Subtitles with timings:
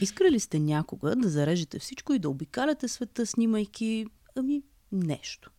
[0.00, 4.06] Искали ли сте някога да зарежете всичко и да обикаляте света, снимайки,
[4.36, 5.50] ами, нещо?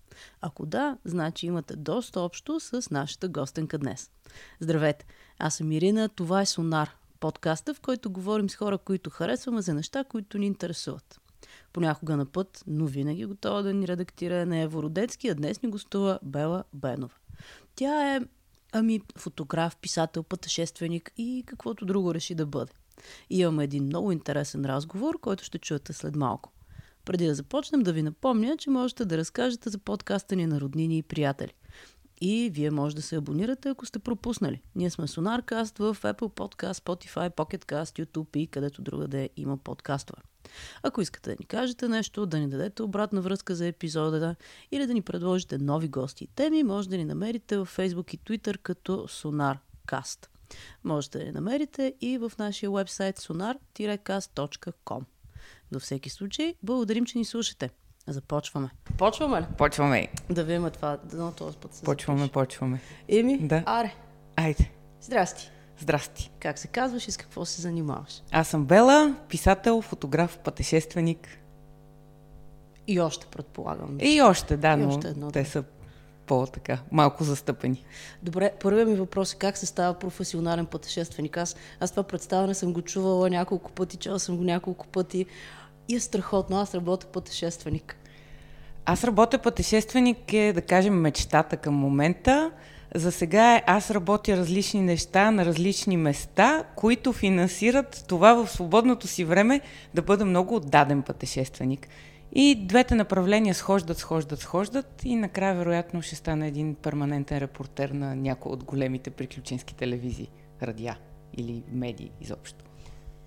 [0.41, 4.11] Ако да, значи имате доста общо с нашата гостенка днес.
[4.59, 5.05] Здравейте,
[5.39, 6.89] аз съм Ирина, това е Сонар,
[7.19, 11.21] подкаста, в който говорим с хора, които харесваме за неща, които ни интересуват.
[11.73, 16.19] Понякога на път, но винаги готова да ни редактира на Евородецки, а днес ни гостува
[16.23, 17.15] Бела Бенова.
[17.75, 18.21] Тя е,
[18.71, 22.71] ами, фотограф, писател, пътешественик и каквото друго реши да бъде.
[23.29, 26.51] И имаме един много интересен разговор, който ще чуете след малко.
[27.05, 30.97] Преди да започнем да ви напомня, че можете да разкажете за подкаста ни на роднини
[30.97, 31.53] и приятели.
[32.21, 34.61] И вие може да се абонирате, ако сте пропуснали.
[34.75, 40.21] Ние сме Sonarcast в Apple Podcast, Spotify, Pocket YouTube и където другаде има подкастове.
[40.83, 44.35] Ако искате да ни кажете нещо, да ни дадете обратна връзка за епизода
[44.71, 48.19] или да ни предложите нови гости и теми, може да ни намерите в Facebook и
[48.19, 50.30] Twitter като Sonarcast.
[50.83, 55.01] Можете да я намерите и в нашия вебсайт sonar-cast.com.
[55.71, 57.69] Във всеки случай, благодарим, че ни слушате.
[58.07, 58.69] Започваме.
[58.97, 59.45] Почваме ли?
[59.57, 60.07] Почваме.
[60.29, 60.97] Да видим това.
[61.03, 62.31] Да, този път се Почваме, запише.
[62.33, 62.81] почваме.
[63.09, 63.63] Еми, Да.
[63.65, 63.95] аре.
[64.35, 64.71] Айде.
[65.01, 65.51] Здрасти.
[65.79, 66.31] Здрасти.
[66.39, 68.21] Как се казваш и с какво се занимаваш?
[68.31, 71.27] Аз съм Бела, писател, фотограф, пътешественик.
[72.87, 73.97] И още предполагам.
[74.01, 75.49] И още, да, И но още едно, те да.
[75.49, 75.63] са
[76.31, 77.85] по-така, малко застъпени.
[78.23, 81.37] Добре, първият ми въпрос е как се става професионален пътешественик.
[81.37, 85.25] Аз, аз това представяне съм го чувала няколко пъти, чела съм го няколко пъти
[85.89, 86.57] и е страхотно.
[86.57, 87.95] Аз работя пътешественик.
[88.85, 92.51] Аз работя пътешественик е, да кажем, мечтата към момента.
[92.95, 99.07] За сега е, аз работя различни неща на различни места, които финансират това в свободното
[99.07, 99.61] си време
[99.93, 101.87] да бъда много отдаден пътешественик.
[102.33, 108.15] И двете направления схождат, схождат, схождат и накрая вероятно ще стана един перманентен репортер на
[108.15, 110.97] някои от големите приключенски телевизии, радиа
[111.33, 112.65] или медии изобщо.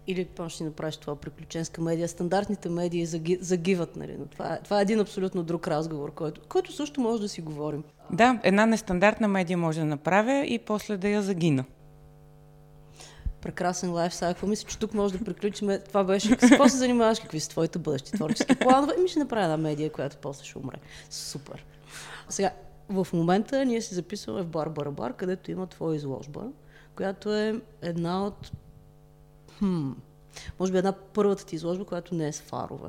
[0.07, 2.09] Или пък ще направиш това приключенска медия.
[2.09, 4.17] Стандартните медии заги, загиват, нали?
[4.19, 7.41] Но това, е, това е един абсолютно друг разговор, който, който също може да си
[7.41, 7.85] говорим.
[8.11, 11.65] Да, една нестандартна медия може да направя и после да я загина.
[13.45, 14.35] Прекрасен лайфстайл.
[14.35, 15.71] Какво мисля, че тук може да приключим?
[15.89, 16.29] Това беше.
[16.29, 17.21] С какво се занимаваш?
[17.21, 18.93] Какви са твоите бъдещи творчески планове?
[19.03, 20.77] Ми ще направя една медия, която после ще умре.
[21.11, 21.65] Супер.
[22.29, 22.51] Сега,
[22.89, 26.41] в момента ние се записваме в Бар Барабар, където има твоя изложба,
[26.97, 28.53] която е една от...
[29.59, 29.91] Хм,
[30.61, 32.89] може би една първата ти изложба, която не е с фарове.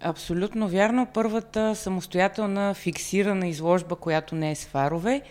[0.00, 1.06] Абсолютно вярно.
[1.14, 5.22] Първата самостоятелна фиксирана изложба, която не е с фарове.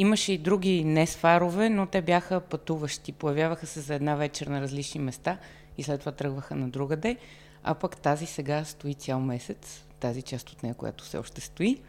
[0.00, 3.12] Имаше и други не с фарове, но те бяха пътуващи.
[3.12, 5.38] Появяваха се за една вечер на различни места
[5.78, 7.16] и след това тръгваха на другаде.
[7.64, 9.84] А пък тази сега стои цял месец.
[10.00, 11.80] Тази част от нея, която все още стои.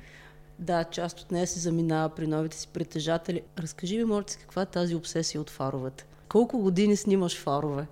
[0.59, 3.41] Да, част от нея се заминава при новите си притежатели.
[3.59, 6.05] Разкажи ми, Морци, каква е тази обсесия от фаровете?
[6.29, 7.87] Колко години снимаш фарове?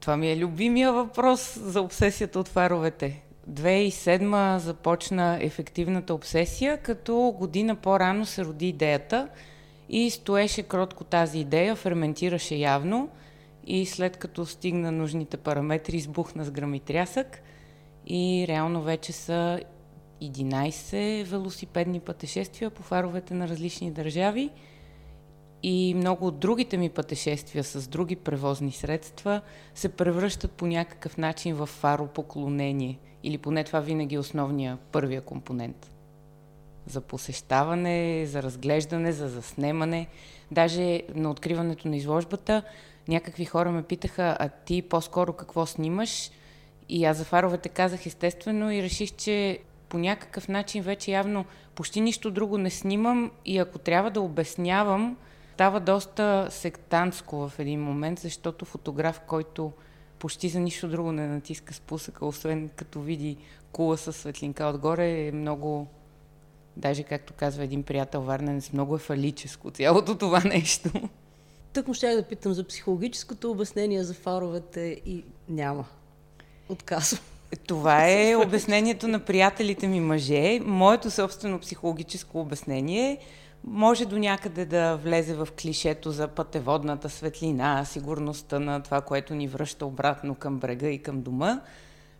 [0.00, 3.22] Това ми е любимия въпрос за обсесията от фаровете.
[3.50, 9.28] 2007 започна ефективната обсесия, като година по-рано се роди идеята
[9.88, 13.08] и стоеше кротко тази идея, ферментираше явно
[13.66, 17.42] и след като стигна нужните параметри, избухна с гръм и трясък
[18.06, 19.60] и реално вече са
[20.22, 24.50] 11 велосипедни пътешествия по фаровете на различни държави
[25.62, 29.40] и много от другите ми пътешествия с други превозни средства
[29.74, 32.98] се превръщат по някакъв начин в фаропоклонение.
[33.22, 35.90] Или поне това винаги е основния, първия компонент.
[36.86, 40.06] За посещаване, за разглеждане, за заснемане.
[40.50, 42.62] Даже на откриването на изложбата
[43.08, 46.30] някакви хора ме питаха, а ти по-скоро какво снимаш?
[46.88, 49.58] И аз за фаровете казах естествено и реших, че
[49.88, 51.44] по някакъв начин вече явно
[51.74, 55.16] почти нищо друго не снимам и ако трябва да обяснявам,
[55.54, 59.72] става доста сектантско в един момент, защото фотограф, който
[60.20, 63.36] почти за нищо друго не натиска спусъка, освен като види
[63.72, 65.86] кула със светлинка отгоре, е много,
[66.76, 70.90] даже както казва един приятел варненец, много е фалическо цялото това нещо.
[71.72, 75.84] Тък му щях да питам за психологическото обяснение за фаровете и няма.
[76.68, 77.20] Отказвам.
[77.66, 80.60] Това е обяснението на приятелите ми мъже.
[80.60, 83.18] Моето собствено психологическо обяснение
[83.64, 89.48] може до някъде да влезе в клишето за пътеводната светлина, сигурността на това, което ни
[89.48, 91.60] връща обратно към брега и към дома.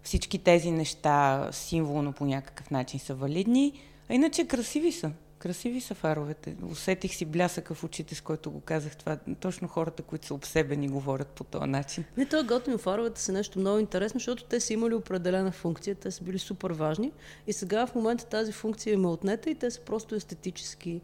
[0.02, 5.12] Всички тези неща символно по някакъв начин са валидни, а иначе красиви са.
[5.38, 6.56] Красиви са фаровете.
[6.70, 9.18] Усетих си блясъка в очите, с който го казах това.
[9.40, 12.04] Точно хората, които са обсебени, говорят по този начин.
[12.16, 16.10] Не, той готино фаровете са нещо много интересно, защото те са имали определена функция, те
[16.10, 17.12] са били супер важни
[17.46, 21.00] и сега в момента тази функция им е отнета и те са просто естетически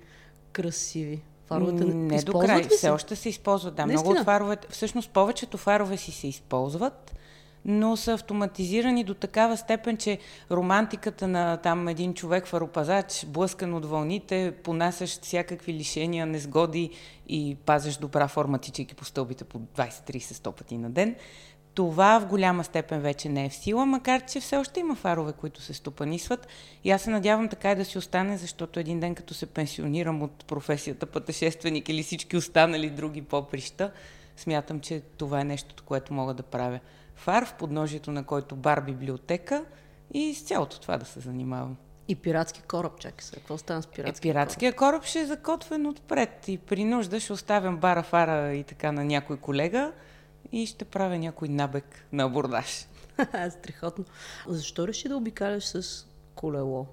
[0.56, 1.22] красиви.
[1.46, 2.90] Фаровете не до край, все се?
[2.90, 3.74] още се използват.
[3.74, 4.20] Да, много Наистина?
[4.20, 7.16] от фаровете, всъщност повечето фарове си се използват,
[7.64, 10.18] но са автоматизирани до такава степен, че
[10.50, 16.90] романтиката на там един човек фаропазач, блъскан от вълните, понасящ всякакви лишения, незгоди
[17.28, 21.14] и пазящ добра форма, тичайки по стълбите по 20-30-100 пъти на ден,
[21.76, 25.32] това в голяма степен вече не е в сила, макар че все още има фарове,
[25.32, 26.48] които се стопанисват.
[26.84, 30.22] И аз се надявам така и да си остане, защото един ден като се пенсионирам
[30.22, 33.92] от професията пътешественик или всички останали други поприща,
[34.36, 36.80] смятам, че това е нещото, което мога да правя.
[37.14, 39.64] Фар в подножието на който бар библиотека
[40.14, 41.76] и с цялото това да се занимавам.
[42.08, 43.34] И пиратски кораб, чакай се.
[43.34, 44.92] Какво стана с пиратския е, Пиратския кораб?
[44.92, 49.04] кораб ще е закотвен отпред и при нужда ще оставям бара, фара и така на
[49.04, 49.92] някой колега
[50.62, 52.86] и ще правя някой набег на абордаж.
[53.50, 54.04] Страхотно.
[54.48, 56.86] Защо реши да обикаляш с колело?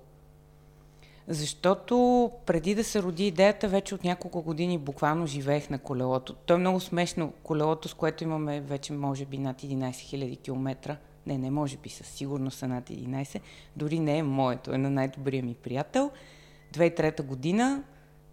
[1.27, 6.33] Защото преди да се роди идеята, вече от няколко години буквално живеех на колелото.
[6.33, 7.33] То е много смешно.
[7.44, 10.98] Колелото, с което имаме вече може би над 11 000 км.
[11.27, 13.39] Не, не може би, със сигурност са над 11.
[13.75, 16.12] Дори не е моето, е на най-добрия ми приятел.
[16.74, 17.83] 2003 година,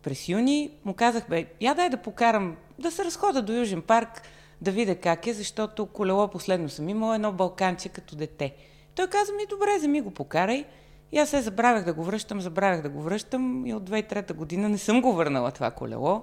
[0.02, 4.22] през юни, му казах, бе, я дай да покарам, да се разхода до Южен парк,
[4.60, 8.54] да видя как е, защото колело последно съм имала едно балканче като дете.
[8.94, 10.64] Той каза ми, добре, вземи го покарай.
[11.12, 14.68] И аз се забравях да го връщам, забравях да го връщам и от 2003 година
[14.68, 16.22] не съм го върнала това колело.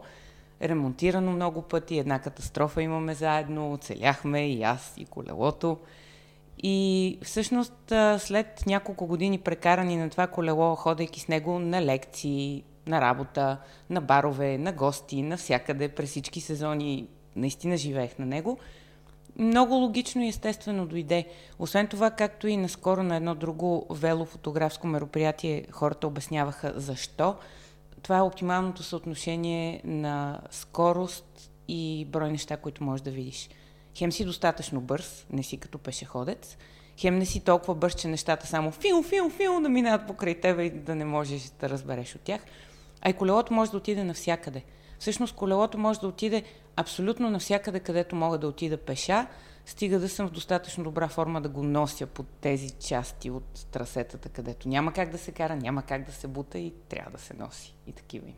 [0.62, 5.78] Ремонтирано много пъти, една катастрофа имаме заедно, оцеляхме и аз, и колелото.
[6.58, 13.02] И всъщност след няколко години прекарани на това колело, ходейки с него на лекции, на
[13.02, 13.58] работа,
[13.90, 17.08] на барове, на гости, навсякъде, през всички сезони,
[17.38, 18.58] наистина живеех на него–
[19.40, 21.26] много логично и естествено дойде.
[21.60, 27.36] Освен това, както и наскоро на едно друго велофотографско мероприятие, хората обясняваха защо.
[28.02, 33.50] Това е оптималното съотношение на скорост и брой неща, които можеш да видиш.
[33.98, 36.58] Хем си достатъчно бърз, не си като пешеходец,
[36.98, 40.64] хем не си толкова бърз, че нещата само фил, фил, фил да минават покрай тебе
[40.64, 42.42] и да не можеш да разбереш от тях.
[43.02, 44.64] А и колелото може да отиде навсякъде.
[45.00, 46.44] Всъщност колелото може да отиде
[46.76, 49.28] абсолютно навсякъде, където мога да отида пеша,
[49.66, 54.30] стига да съм в достатъчно добра форма да го нося под тези части от трасетата,
[54.30, 57.34] където няма как да се кара, няма как да се бута и трябва да се
[57.34, 57.76] носи.
[57.88, 58.38] И такива има.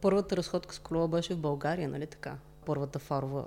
[0.00, 2.36] Първата разходка с колело беше в България, нали така?
[2.66, 3.44] Първата фарова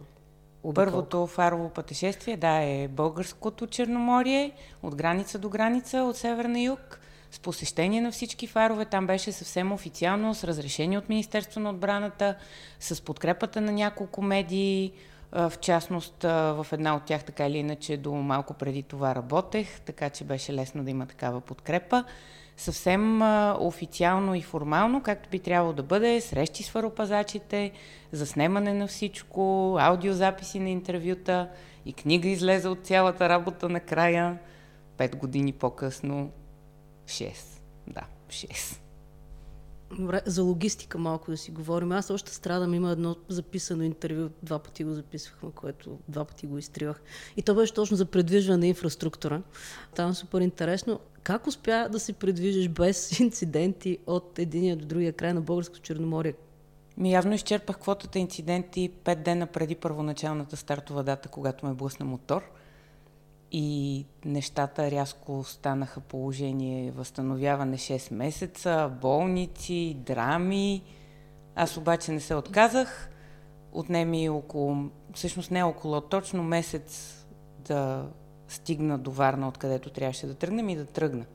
[0.63, 0.91] обиколка.
[0.91, 4.51] Първото фарово пътешествие, да, е българското Черноморие,
[4.83, 6.99] от граница до граница, от север на юг
[7.33, 8.85] с посещение на всички фарове.
[8.85, 12.35] Там беше съвсем официално, с разрешение от Министерство на отбраната,
[12.79, 14.91] с подкрепата на няколко медии.
[15.31, 20.09] В частност, в една от тях, така или иначе, до малко преди това работех, така
[20.09, 22.03] че беше лесно да има такава подкрепа.
[22.57, 23.21] Съвсем
[23.59, 27.71] официално и формално, както би трябвало да бъде, срещи с фаропазачите,
[28.11, 31.49] заснемане на всичко, аудиозаписи на интервюта
[31.85, 34.37] и книга излезе от цялата работа накрая.
[34.97, 36.31] Пет години по-късно
[37.07, 37.61] 6.
[37.87, 38.79] Да, 6.
[39.99, 41.91] Добре, за логистика малко да си говорим.
[41.91, 42.73] Аз още страдам.
[42.73, 47.01] Има едно записано интервю, два пъти го записвахме, което два пъти го изтривах.
[47.37, 49.41] И то беше точно за предвижване на инфраструктура.
[49.95, 50.99] Там е супер интересно.
[51.23, 56.33] Как успя да се предвижиш без инциденти от единия до другия край на Българско Черноморие?
[56.97, 62.43] Ми явно изчерпах квотата инциденти пет дена преди първоначалната стартова дата, когато ме блъсна мотор–
[63.53, 70.83] и нещата рязко станаха положение възстановяване 6 месеца, болници, драми.
[71.55, 73.09] Аз обаче не се отказах.
[73.71, 77.17] Отнеми около, всъщност не около, точно месец
[77.59, 78.09] да
[78.47, 81.25] стигна до Варна, откъдето трябваше да тръгнем и да тръгна.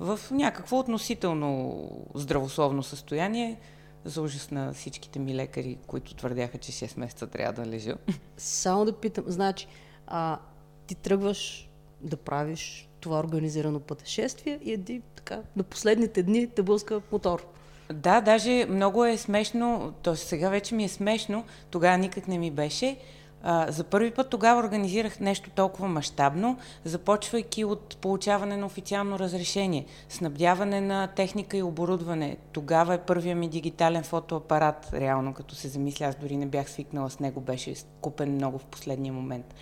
[0.00, 3.60] В някакво относително здравословно състояние,
[4.04, 7.94] за ужас на всичките ми лекари, които твърдяха, че 6 месеца трябва да лежа.
[8.36, 9.66] Само да питам, значи,
[10.06, 10.38] а,
[10.86, 11.67] ти тръгваш
[12.00, 17.46] да правиш това организирано пътешествие и еди, така, на последните дни те блъска мотор.
[17.92, 20.16] Да, даже много е смешно, т.е.
[20.16, 22.96] сега вече ми е смешно, тогава никак не ми беше.
[23.42, 29.86] А, за първи път тогава организирах нещо толкова мащабно, започвайки от получаване на официално разрешение,
[30.08, 32.36] снабдяване на техника и оборудване.
[32.52, 37.10] Тогава е първия ми дигитален фотоапарат, реално като се замисля, аз дори не бях свикнала
[37.10, 39.54] с него, беше купен много в последния момент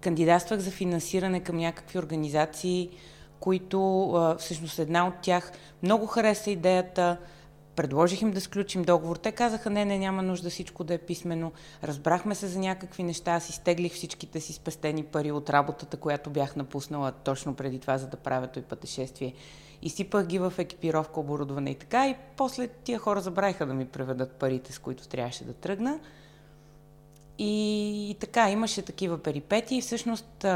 [0.00, 2.90] кандидатствах за финансиране към някакви организации,
[3.40, 5.52] които всъщност една от тях
[5.82, 7.16] много хареса идеята,
[7.76, 9.16] предложих им да сключим договор.
[9.16, 11.52] Те казаха, не, не, няма нужда всичко да е писмено.
[11.84, 16.56] Разбрахме се за някакви неща, аз изтеглих всичките си спестени пари от работата, която бях
[16.56, 19.34] напуснала точно преди това, за да правя той пътешествие.
[19.82, 22.08] Изсипах ги в екипировка, оборудване и така.
[22.08, 26.00] И после тия хора забравиха да ми преведат парите, с които трябваше да тръгна.
[27.40, 30.46] И, и така, имаше такива перипети и всъщност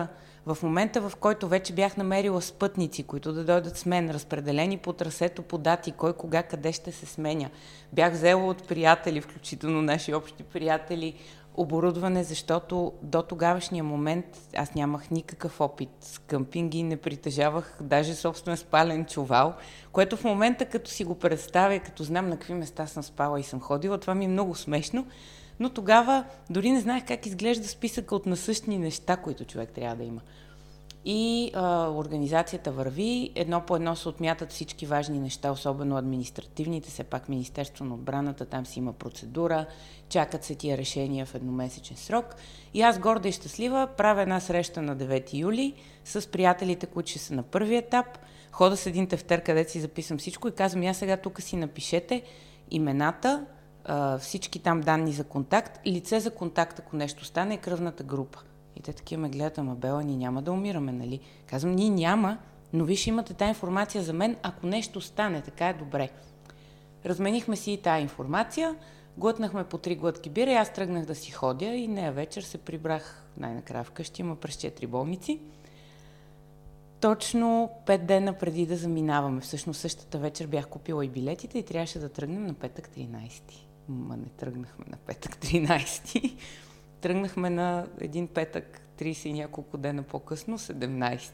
[0.47, 4.93] в момента, в който вече бях намерила спътници, които да дойдат с мен, разпределени по
[4.93, 7.51] трасето, по дати, кой кога, къде ще се сменя.
[7.93, 11.15] Бях взела от приятели, включително наши общи приятели,
[11.55, 14.27] оборудване, защото до тогавашния момент
[14.57, 19.55] аз нямах никакъв опит с къмпинги, не притежавах даже собствен спален чувал,
[19.93, 23.43] което в момента като си го представя, като знам на какви места съм спала и
[23.43, 25.07] съм ходила, това ми е много смешно,
[25.61, 30.05] но тогава дори не знаех как изглежда списъка от насъщни неща, които човек трябва да
[30.05, 30.21] има.
[31.07, 37.05] И а, организацията върви, едно по едно се отмятат всички важни неща, особено административните, все
[37.05, 39.67] пак Министерство на отбраната, там си има процедура,
[40.09, 42.35] чакат се тия решения в едномесечен срок.
[42.75, 47.19] И аз горда и щастлива правя една среща на 9 юли с приятелите, които ще
[47.19, 48.19] са на първи етап.
[48.53, 52.23] Хода с един тефтер, където си записвам всичко и казвам, я сега тук си напишете
[52.71, 53.47] имената,
[54.21, 58.39] всички там данни за контакт, лице за контакт, ако нещо стане, е кръвната група.
[58.77, 61.21] И те такива ме гледат, ама Бела, ние няма да умираме, нали?
[61.47, 62.39] Казвам, ние няма,
[62.73, 66.11] но виж имате тази информация за мен, ако нещо стане, така е добре.
[67.07, 68.77] Разменихме си и тази информация,
[69.17, 72.59] глътнахме по три глътки бира и аз тръгнах да си ходя и нея вечер се
[72.59, 75.41] прибрах най-накрая вкъщи, има през четири болници.
[77.01, 81.99] Точно пет дена преди да заминаваме, всъщност същата вечер бях купила и билетите и трябваше
[81.99, 83.43] да тръгнем на петък 13.
[83.89, 86.37] Ма не тръгнахме на петък 13.
[87.01, 91.33] Тръгнахме на един петък, 30 и няколко дена по-късно, 17.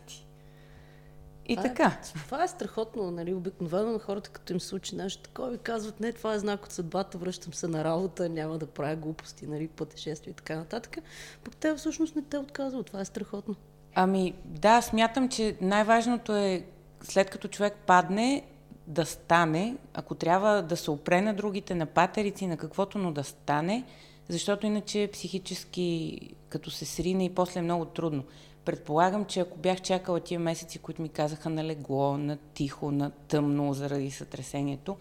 [1.46, 1.98] И а, така.
[2.02, 3.34] Това е страхотно, нали?
[3.34, 6.72] Обикновено на хората, като им случи нещо такова, ви казват, не, това е знак от
[6.72, 10.98] съдбата, връщам се на работа, няма да правя глупости, нали, пътешествия и така нататък.
[11.44, 13.54] Пък те всъщност не те отказват, това е страхотно.
[13.94, 16.64] Ами, да, смятам, че най-важното е
[17.02, 18.44] след като човек падне,
[18.90, 23.24] да стане, ако трябва да се опре на другите, на патерици, на каквото, но да
[23.24, 23.84] стане,
[24.28, 28.24] защото иначе психически, като се срине и после е много трудно.
[28.64, 33.10] Предполагам, че ако бях чакала тия месеци, които ми казаха на легло, на тихо, на
[33.10, 34.96] тъмно заради сътресението,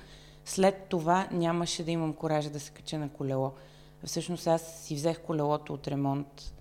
[0.45, 3.51] след това нямаше да имам коража да се кача на колело.
[4.03, 6.53] Всъщност аз си взех колелото от ремонт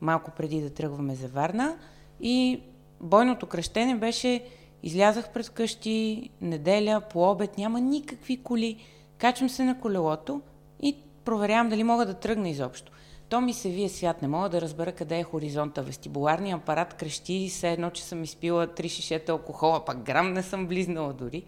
[0.00, 1.76] малко преди да тръгваме за Варна
[2.20, 2.60] и
[3.00, 4.44] бойното кръщене беше
[4.84, 8.76] излязах през къщи, неделя, по обед, няма никакви коли,
[9.18, 10.40] качвам се на колелото
[10.82, 12.92] и проверявам дали мога да тръгна изобщо.
[13.28, 15.82] То ми се вие свят, не мога да разбера къде е хоризонта.
[15.82, 20.66] Вестибуларният апарат крещи се едно, че съм изпила три шишета алкохола, пак грам не съм
[20.66, 21.44] близнала дори.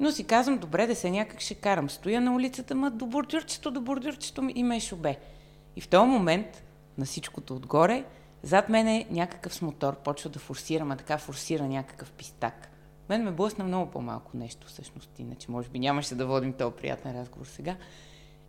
[0.00, 1.90] Но си казвам, добре, да се някак ще карам.
[1.90, 5.18] Стоя на улицата, ма до бордюрчето, до бордюрчето и ме е шубе.
[5.76, 6.62] И в този момент,
[6.98, 8.04] на всичкото отгоре,
[8.42, 12.68] зад мен е някакъв с мотор, почва да форсира, ма така форсира някакъв пистак.
[13.08, 17.20] Мен ме блъсна много по-малко нещо, всъщност, иначе може би нямаше да водим този приятен
[17.20, 17.76] разговор сега.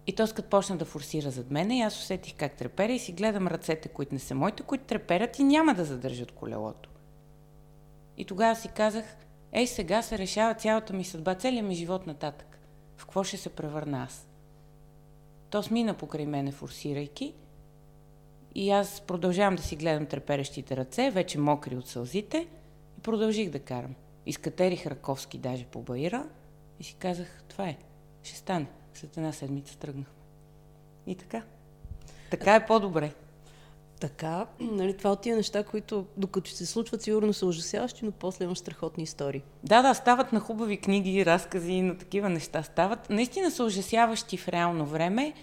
[0.07, 3.11] И то като почна да форсира зад мене и аз усетих как треперя и си
[3.11, 6.89] гледам ръцете, които не са моите, които треперят и няма да задържат колелото.
[8.17, 9.05] И тогава си казах,
[9.51, 12.59] ей сега се решава цялата ми съдба, целият ми живот нататък.
[12.97, 14.27] В какво ще се превърна аз?
[15.49, 17.33] То смина покрай мене, форсирайки,
[18.55, 22.47] и аз продължавам да си гледам треперещите ръце, вече мокри от сълзите,
[22.97, 23.95] и продължих да карам.
[24.25, 26.25] Изкатерих Раковски даже по баира
[26.79, 27.77] и си казах, това е,
[28.23, 28.65] ще стане.
[28.93, 30.13] След една седмица тръгнахме.
[31.07, 31.43] И така.
[32.31, 33.11] Така е по-добре.
[33.99, 38.45] Така, нали, това от тия неща, които докато се случват, сигурно са ужасяващи, но после
[38.45, 39.41] имаш страхотни истории.
[39.63, 43.09] Да, да, стават на хубави книги, разкази, на такива неща стават.
[43.09, 45.33] Наистина са ужасяващи в реално време,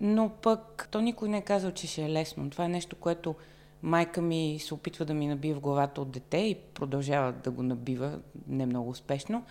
[0.00, 2.50] но пък то никой не е казал, че ще е лесно.
[2.50, 3.34] Това е нещо, което
[3.82, 7.62] майка ми се опитва да ми набие в главата от дете и продължава да го
[7.62, 9.44] набива не много успешно.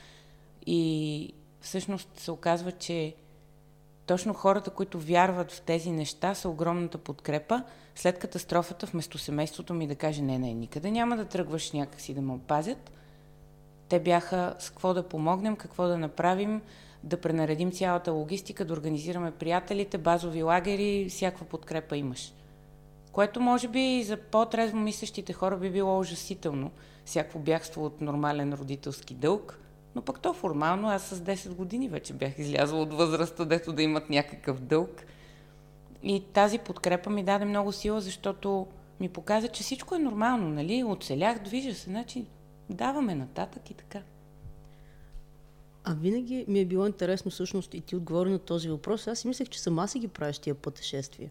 [0.65, 3.15] И всъщност се оказва, че
[4.05, 7.63] точно хората, които вярват в тези неща, са огромната подкрепа.
[7.95, 12.21] След катастрофата, вместо семейството ми да каже, не, не, никъде няма да тръгваш някакси да
[12.21, 12.91] ме опазят,
[13.89, 16.61] те бяха с какво да помогнем, какво да направим,
[17.03, 22.33] да пренаредим цялата логистика, да организираме приятелите, базови лагери, всякаква подкрепа имаш.
[23.11, 26.71] Което може би за по-трезво мислещите хора би било ужасително,
[27.05, 29.59] всякакво бягство от нормален родителски дълг,
[29.95, 33.81] но пък то формално, аз с 10 години вече бях излязла от възрастта, дето да
[33.81, 35.05] имат някакъв дълг.
[36.03, 38.67] И тази подкрепа ми даде много сила, защото
[38.99, 40.83] ми показа, че всичко е нормално, нали?
[40.83, 42.25] Оцелях, движа се, значи
[42.69, 43.99] даваме нататък и така.
[45.83, 49.07] А винаги ми е било интересно всъщност и ти отговори на този въпрос.
[49.07, 51.29] Аз си мислех, че сама си ги правиш тия пътешествия.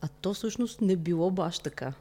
[0.00, 1.92] А то всъщност не било баш така.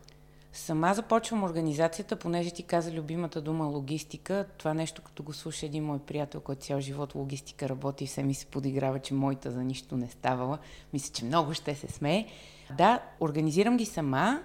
[0.54, 4.46] Сама започвам организацията, понеже ти каза любимата дума логистика.
[4.58, 8.24] Това нещо, като го слуша един мой приятел, който цял живот логистика работи и все
[8.24, 10.58] ми се подиграва, че моята за нищо не ставала.
[10.94, 12.26] Мисля, че много ще се смее.
[12.78, 14.42] Да, организирам ги сама,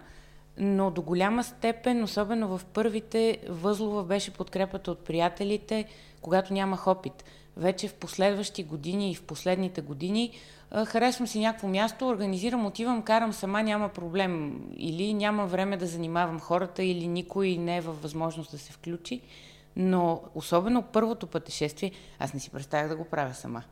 [0.59, 5.85] но до голяма степен, особено в първите, възлова беше подкрепата от приятелите,
[6.21, 7.25] когато нямах опит.
[7.57, 10.31] Вече в последващи години и в последните години
[10.87, 14.61] харесвам си някакво място, организирам, отивам, карам сама, няма проблем.
[14.77, 19.21] Или няма време да занимавам хората, или никой не е във възможност да се включи.
[19.77, 23.63] Но особено първото пътешествие, аз не си представях да го правя сама.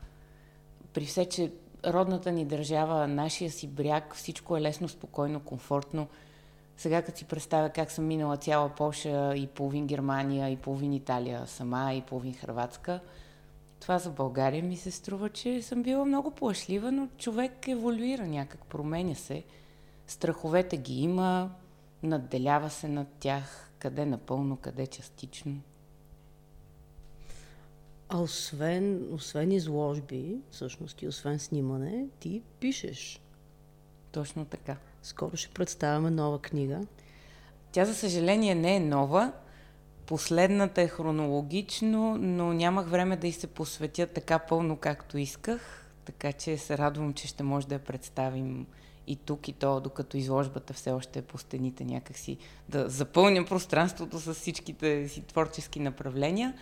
[0.93, 1.51] При все, че
[1.85, 6.07] родната ни държава, нашия си бряг, всичко е лесно, спокойно, комфортно.
[6.77, 11.47] Сега като си представя как съм минала цяла Польша и половин Германия, и половин Италия
[11.47, 12.99] сама, и половин Хрватска,
[13.83, 18.65] това за България ми се струва, че съм била много плашлива, но човек еволюира някак,
[18.65, 19.43] променя се.
[20.07, 21.51] Страховете ги има,
[22.03, 25.61] надделява се над тях, къде напълно, къде частично.
[28.09, 33.21] А освен, освен изложби, всъщност и освен снимане, ти пишеш.
[34.11, 34.77] Точно така.
[35.01, 36.81] Скоро ще представяме нова книга.
[37.71, 39.31] Тя, за съжаление, не е нова.
[40.05, 45.89] Последната е хронологично, но нямах време да й се посветя така пълно, както исках.
[46.05, 48.65] Така че се радвам, че ще може да я представим
[49.07, 52.37] и тук, и то, докато изложбата все още е по стените някакси,
[52.69, 56.53] да запълня пространството с всичките си творчески направления.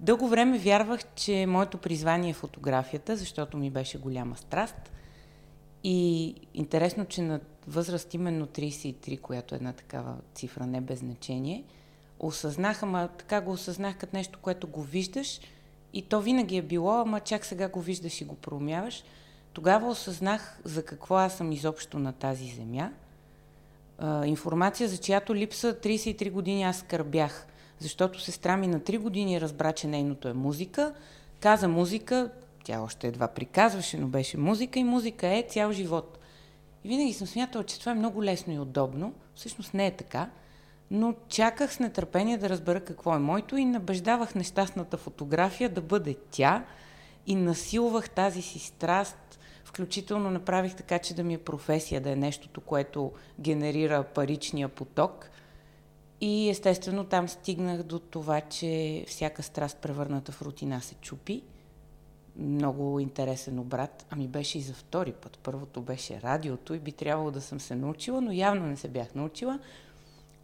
[0.00, 4.92] Дълго време вярвах, че моето призвание е фотографията, защото ми беше голяма страст.
[5.84, 11.64] И интересно, че на възраст именно 33, която е една такава цифра не без значение,
[12.22, 15.40] осъзнах, ама така го осъзнах като нещо, което го виждаш
[15.92, 19.04] и то винаги е било, ама чак сега го виждаш и го проумяваш.
[19.52, 22.90] Тогава осъзнах за какво аз съм изобщо на тази земя.
[23.98, 27.46] А, информация, за чиято липса 33 години аз скърбях
[27.82, 30.94] защото сестра ми на 3 години разбра, че нейното е музика.
[31.40, 32.30] Каза музика,
[32.64, 36.18] тя още едва приказваше, но беше музика и музика е цял живот.
[36.84, 39.14] И винаги съм смятала, че това е много лесно и удобно.
[39.34, 40.30] Всъщност не е така.
[40.92, 46.16] Но чаках с нетърпение да разбера какво е моето и набеждавах нещастната фотография да бъде
[46.30, 46.64] тя
[47.26, 49.38] и насилвах тази си страст.
[49.64, 55.30] Включително направих така, че да ми е професия, да е нещото, което генерира паричния поток–
[56.24, 61.42] и естествено там стигнах до това, че всяка страст превърната в рутина се чупи.
[62.36, 64.06] Много интересен обрат.
[64.10, 65.38] Ами беше и за втори път.
[65.42, 69.14] Първото беше радиото и би трябвало да съм се научила, но явно не се бях
[69.14, 69.58] научила.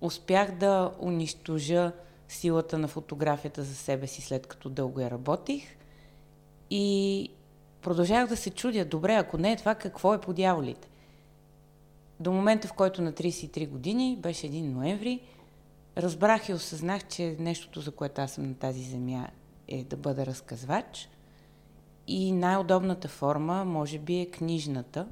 [0.01, 1.93] Успях да унищожа
[2.29, 5.77] силата на фотографията за себе си, след като дълго я работих.
[6.71, 7.31] И
[7.83, 10.89] продължавах да се чудя, добре, ако не е това, какво е по дяволите?
[12.21, 15.21] До момента, в който на 33 години, беше един ноември,
[15.97, 19.29] разбрах и осъзнах, че нещото, за което аз съм на тази земя,
[19.69, 21.09] е да бъда разказвач.
[22.07, 25.07] И най-удобната форма, може би, е книжната.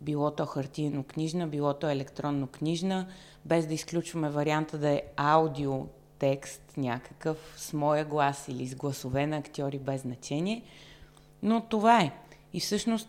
[0.00, 3.06] Било то хартиено книжна, било то електронно книжна,
[3.44, 5.86] без да изключваме варианта да е аудио
[6.18, 10.62] текст някакъв с моя глас или с гласове на актьори без значение.
[11.42, 12.12] Но това е.
[12.52, 13.08] И всъщност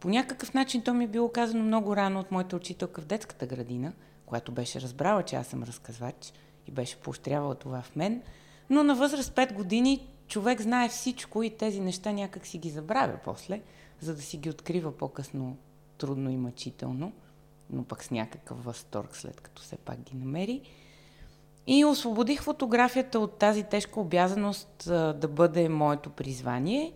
[0.00, 3.46] по някакъв начин то ми е било казано много рано от моята учителка в детската
[3.46, 3.92] градина–
[4.30, 6.32] която беше разбрала, че аз съм разказвач
[6.66, 8.22] и беше поощрявала това в мен.
[8.70, 13.18] Но на възраст 5 години човек знае всичко и тези неща някак си ги забравя
[13.24, 13.60] после,
[14.00, 15.56] за да си ги открива по-късно
[15.98, 17.12] трудно и мъчително,
[17.70, 20.62] но пък с някакъв възторг, след като все пак ги намери.
[21.66, 26.92] И освободих фотографията от тази тежка обязаност да бъде моето призвание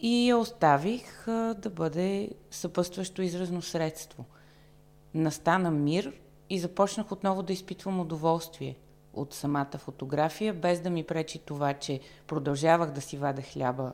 [0.00, 1.26] и я оставих
[1.56, 4.24] да бъде съпътстващо изразно средство.
[5.14, 6.12] Настана мир
[6.50, 8.76] и започнах отново да изпитвам удоволствие
[9.12, 13.92] от самата фотография, без да ми пречи това, че продължавах да си вада хляба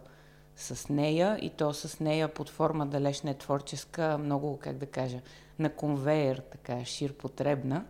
[0.56, 5.20] с нея и то с нея под форма далеч не творческа, много, как да кажа,
[5.58, 7.84] на конвейер, така ширпотребна.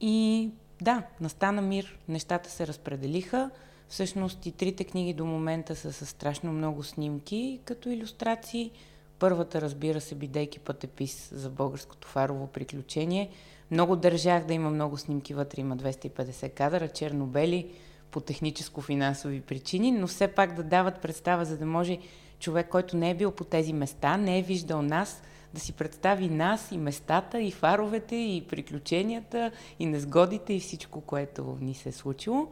[0.00, 0.50] И
[0.82, 3.50] да, настана мир, нещата се разпределиха.
[3.88, 8.70] Всъщност и трите книги до момента са с страшно много снимки като иллюстрации–
[9.18, 13.30] Първата, разбира се, бидейки пътепис за българското фарово приключение.
[13.70, 17.70] Много държах да има много снимки вътре, има 250 кадъра, чернобели,
[18.14, 21.98] по техническо-финансови причини, но все пак да дават представа, за да може
[22.38, 25.22] човек, който не е бил по тези места, не е виждал нас,
[25.54, 31.58] да си представи нас и местата, и фаровете, и приключенията, и незгодите, и всичко, което
[31.60, 32.48] ни се е случило.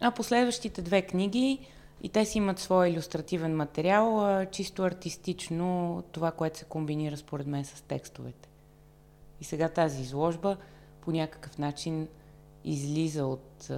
[0.00, 1.58] А последващите две книги
[2.02, 7.64] и те си имат своя иллюстративен материал, чисто артистично това, което се комбинира според мен
[7.64, 8.48] с текстовете.
[9.40, 10.56] И сега тази изложба
[11.00, 12.08] по някакъв начин
[12.64, 13.70] излиза от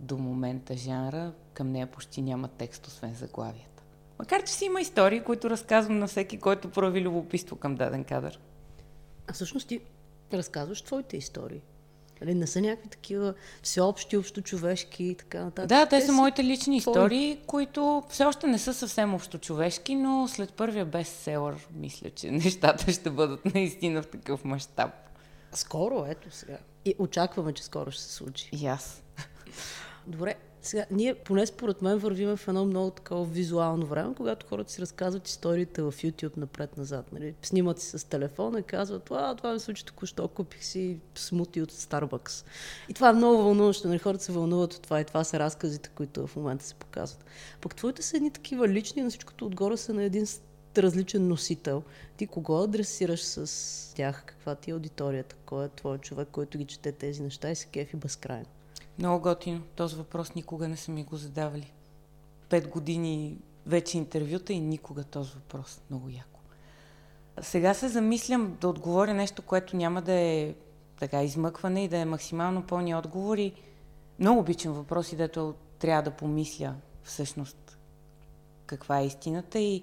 [0.00, 3.82] до момента жанра, към нея почти няма текст, освен заглавията.
[4.18, 8.40] Макар, че си има истории, които разказвам на всеки, който прояви любопитство към даден кадър.
[9.28, 9.80] А всъщност ти
[10.32, 11.60] разказваш твоите истории.
[12.20, 15.68] Нали, не са някакви такива всеобщи, общочовешки и така нататък.
[15.68, 16.92] Да, те, те са моите лични твои...
[16.92, 22.92] истории, които все още не са съвсем общочовешки, но след първия бестселър мисля, че нещата
[22.92, 24.90] ще бъдат наистина в такъв мащаб.
[25.52, 26.58] Скоро, ето сега.
[26.84, 28.50] И очакваме, че скоро ще се случи.
[28.52, 29.02] И аз.
[30.06, 34.72] Добре, сега, ние поне според мен вървим в едно много такова визуално време, когато хората
[34.72, 37.12] си разказват историите в YouTube напред-назад.
[37.12, 37.34] Нали?
[37.42, 41.72] Снимат си с телефона и казват, а, това ми случи току-що, купих си смути от
[41.72, 42.46] Starbucks.
[42.88, 43.88] И това е много вълнуващо.
[43.88, 43.98] Нали?
[43.98, 47.24] Хората се вълнуват от това и това са разказите, които в момента се показват.
[47.60, 50.26] Пък твоите са едни такива лични, на всичкото отгоре са на един
[50.78, 51.82] различен носител.
[52.16, 54.24] Ти кого адресираш с тях?
[54.26, 55.36] Каква ти е аудиторията?
[55.46, 58.46] Кой е твой човек, който ги чете тези неща и се кефи безкрайно?
[58.98, 59.62] Много готино.
[59.76, 61.72] Този въпрос никога не са ми го задавали.
[62.48, 65.80] Пет години вече интервюта и никога този въпрос.
[65.90, 66.40] Много яко.
[67.40, 70.54] Сега се замислям да отговоря нещо, което няма да е
[70.98, 73.52] така измъкване и да е максимално пълни отговори.
[74.18, 77.78] Много обичам въпроси, дето трябва да помисля всъщност
[78.66, 79.82] каква е истината и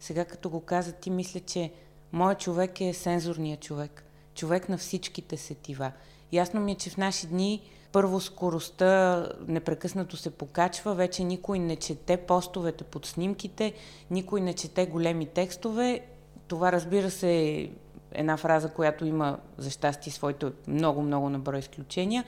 [0.00, 1.72] сега като го каза ти, мисля, че
[2.12, 4.04] моят човек е сензорният човек.
[4.34, 5.92] Човек на всичките сетива.
[6.32, 7.62] Ясно ми е, че в наши дни
[7.92, 13.72] първо скоростта непрекъснато се покачва, вече никой не чете постовете под снимките,
[14.10, 16.00] никой не чете големи текстове.
[16.48, 17.68] Това разбира се е
[18.12, 22.24] една фраза, която има за щастие своите много-много наброй изключения,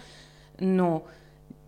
[0.60, 1.02] но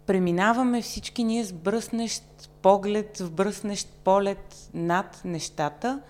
[0.06, 2.24] преминаваме всички ние с бръснещ
[2.62, 6.00] поглед, в бръснещ полет над нещата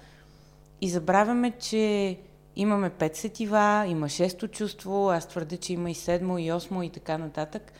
[0.80, 2.18] и забравяме, че
[2.56, 6.90] имаме пет сетива, има шесто чувство, аз твърдя, че има и седмо, и осмо и
[6.90, 7.72] така нататък.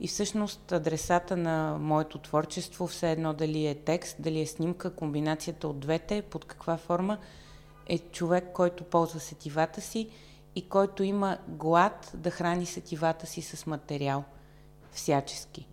[0.00, 5.68] И всъщност адресата на моето творчество, все едно дали е текст, дали е снимка, комбинацията
[5.68, 7.18] от двете, под каква форма,
[7.86, 10.08] е човек, който ползва сетивата си
[10.54, 14.24] и който има глад да храни сетивата си с материал.
[14.92, 15.68] Всячески.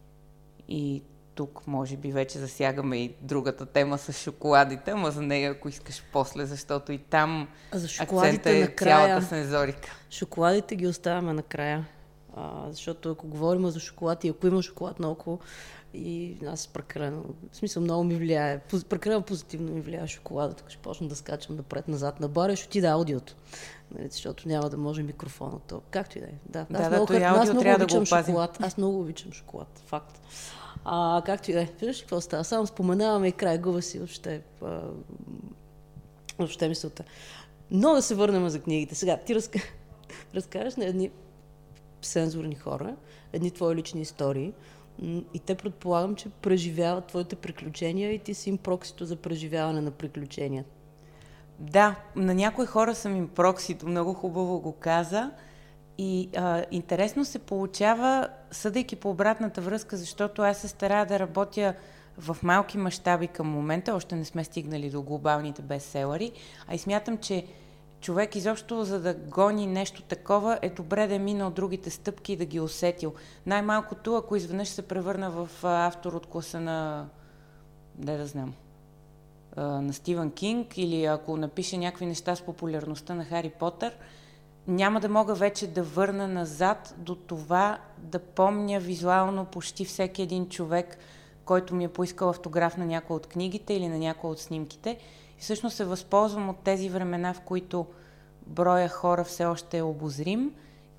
[0.67, 1.03] И
[1.35, 6.03] тук може би вече засягаме и другата тема с шоколадите, ама за нея ако искаш
[6.13, 9.91] после, защото и там а за шоколадите е накрая, цялата сензорика.
[10.11, 11.85] Шоколадите ги оставяме накрая.
[12.35, 15.39] А, защото ако говорим за шоколад и ако има шоколад наоколо,
[15.93, 20.81] и аз прекалено, в смисъл много ми влияе, прекалено позитивно ми влияе шоколада, тук ще
[20.81, 23.35] почна да скачам напред-назад на бара, ще отида аудиото,
[23.91, 25.81] нали, защото няма да може микрофона то.
[25.91, 26.33] Както и да е.
[26.45, 28.57] Да, да, аз да, много, да, аз много трябва да го шоколад.
[28.61, 30.21] Аз много обичам шоколад, факт.
[30.85, 31.69] А, както и да е.
[31.79, 32.43] Виждаш какво става?
[32.43, 34.81] Само споменаваме и край, губа си въобще, а,
[36.37, 37.03] въобще мисълта.
[37.71, 38.95] Но да се върнем за книгите.
[38.95, 39.59] Сега, ти разка...
[40.35, 41.11] разкажеш на едни
[42.01, 42.95] сензорни хора,
[43.33, 44.53] едни твои лични истории,
[45.33, 49.91] и те предполагам, че преживяват твоите приключения и ти си им проксито за преживяване на
[49.91, 50.65] приключения.
[51.59, 55.31] Да, на някои хора съм им проксито, много хубаво го каза.
[55.97, 61.73] И а, интересно се получава, съдейки по обратната връзка, защото аз се старая да работя
[62.17, 66.31] в малки мащаби към момента, още не сме стигнали до глобалните бестселъри,
[66.67, 67.45] а и смятам, че
[68.01, 72.37] човек изобщо за да гони нещо такова е добре да е минал другите стъпки и
[72.37, 73.13] да ги усетил.
[73.45, 77.07] Най-малкото, ако изведнъж се превърна в автор от класа на,
[77.97, 78.53] не да знам,
[79.57, 83.93] на Стивън Кинг или ако напише някакви неща с популярността на Хари Потър–
[84.67, 90.49] няма да мога вече да върна назад до това да помня визуално почти всеки един
[90.49, 90.97] човек,
[91.45, 94.97] който ми е поискал автограф на някоя от книгите или на някоя от снимките.
[95.37, 97.85] И всъщност се възползвам от тези времена, в които
[98.47, 100.53] броя хора все още е обозрим.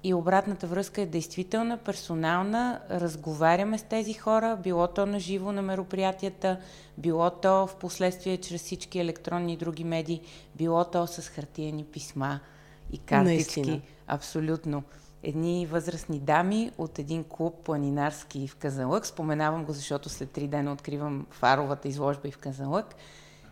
[0.05, 5.63] И обратната връзка е действителна, персонална, разговаряме с тези хора, било то на живо на
[5.63, 6.59] мероприятията,
[6.99, 10.21] било то в последствие чрез всички електронни и други медии,
[10.55, 12.41] било то с хартиени писма–
[12.91, 13.61] и картички.
[13.61, 13.81] Наистина.
[14.07, 14.83] Абсолютно.
[15.23, 19.07] Едни възрастни дами от един клуб планинарски в Казанлък.
[19.07, 22.95] Споменавам го, защото след три дена откривам фаровата изложба и в Казанлък.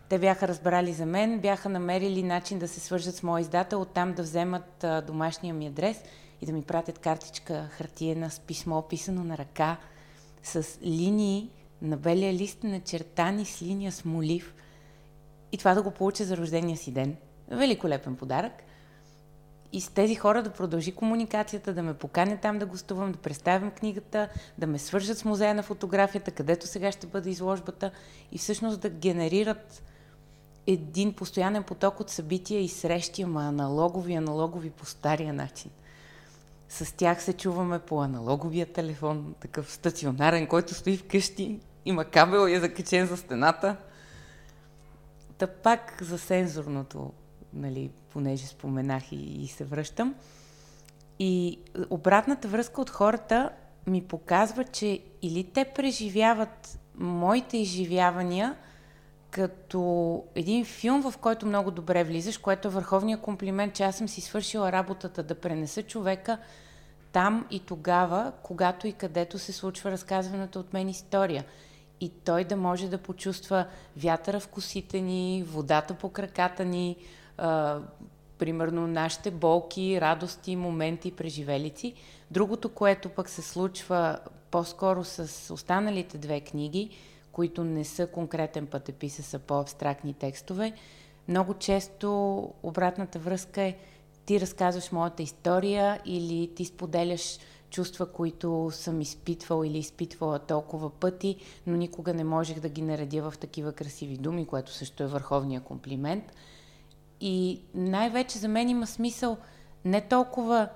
[0.09, 4.13] Те бяха разбрали за мен, бяха намерили начин да се свържат с моя издател, оттам
[4.13, 6.03] да вземат а, домашния ми адрес
[6.41, 9.77] и да ми пратят картичка хартиена с писмо, писано на ръка,
[10.43, 11.49] с линии
[11.81, 14.55] на белия лист, начертани с линия с молив.
[15.51, 17.15] И това да го получа за рождения си ден.
[17.47, 18.53] Великолепен подарък
[19.73, 23.71] и с тези хора да продължи комуникацията, да ме поканя там да гостувам, да представям
[23.71, 27.91] книгата, да ме свържат с музея на фотографията, където сега ще бъде изложбата
[28.31, 29.83] и всъщност да генерират
[30.67, 35.71] един постоянен поток от събития и срещи, ама аналогови, аналогови по стария начин.
[36.69, 42.53] С тях се чуваме по аналоговия телефон, такъв стационарен, който стои вкъщи, има кабел и
[42.53, 43.75] е закачен за стената.
[45.37, 47.13] Та пак за сензорното,
[47.55, 50.15] нали, понеже споменах и, и се връщам.
[51.19, 53.49] И обратната връзка от хората
[53.87, 58.55] ми показва, че или те преживяват моите изживявания
[59.29, 64.07] като един филм, в който много добре влизаш, което е върховният комплимент, че аз съм
[64.07, 66.37] си свършила работата да пренеса човека
[67.11, 71.45] там и тогава, когато и където се случва разказваната от мен история.
[72.01, 73.65] И той да може да почувства
[73.97, 76.97] вятъра в косите ни, водата по краката ни,
[78.37, 81.93] примерно нашите болки, радости, моменти, преживелици.
[82.31, 84.19] Другото, което пък се случва
[84.51, 86.89] по-скоро с останалите две книги,
[87.31, 90.73] които не са конкретен пътепис, а са по-абстрактни текстове,
[91.27, 92.09] много често
[92.63, 93.77] обратната връзка е
[94.25, 101.35] ти разказваш моята история или ти споделяш чувства, които съм изпитвал или изпитвала толкова пъти,
[101.67, 105.61] но никога не можех да ги наредя в такива красиви думи, което също е върховния
[105.61, 106.23] комплимент.
[107.21, 109.37] И най-вече за мен има смисъл
[109.85, 110.69] не толкова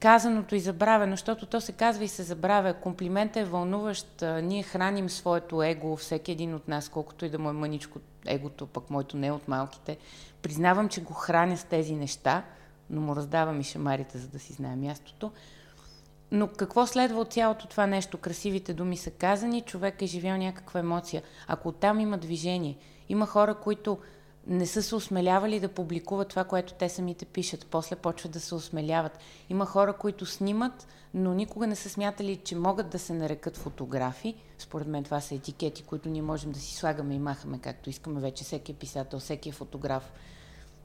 [0.00, 2.74] казаното и забравено, защото то се казва и се забравя.
[2.74, 4.24] Комплиментът е вълнуващ.
[4.42, 8.66] Ние храним своето его, всеки един от нас, колкото и да му е мъничко егото,
[8.66, 9.98] пък моето не е от малките.
[10.42, 12.44] Признавам, че го храня с тези неща,
[12.90, 15.32] но му раздавам и шамарите, за да си знае мястото.
[16.30, 18.18] Но какво следва от цялото това нещо?
[18.18, 21.22] Красивите думи са казани, човек е живял някаква емоция.
[21.46, 22.76] Ако там има движение,
[23.08, 23.98] има хора, които
[24.46, 27.66] не са се осмелявали да публикуват това, което те самите пишат.
[27.66, 29.18] После почват да се осмеляват.
[29.50, 34.34] Има хора, които снимат, но никога не са смятали, че могат да се нарекат фотографи.
[34.58, 38.20] Според мен това са етикети, които ние можем да си слагаме и махаме както искаме.
[38.20, 40.12] Вече всеки е писател, всеки е фотограф.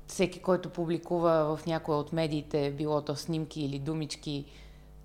[0.08, 4.46] Всеки, който публикува в някоя от медиите, било то снимки или думички,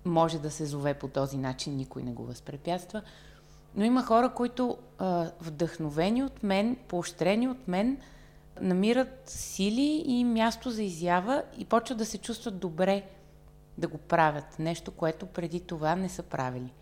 [0.05, 3.01] може да се зове по този начин, никой не го възпрепятства.
[3.75, 7.97] Но има хора, които а, вдъхновени от мен, поощрени от мен,
[8.61, 13.03] намират сили и място за изява и почват да се чувстват добре
[13.77, 14.59] да го правят.
[14.59, 16.73] Нещо, което преди това не са правили.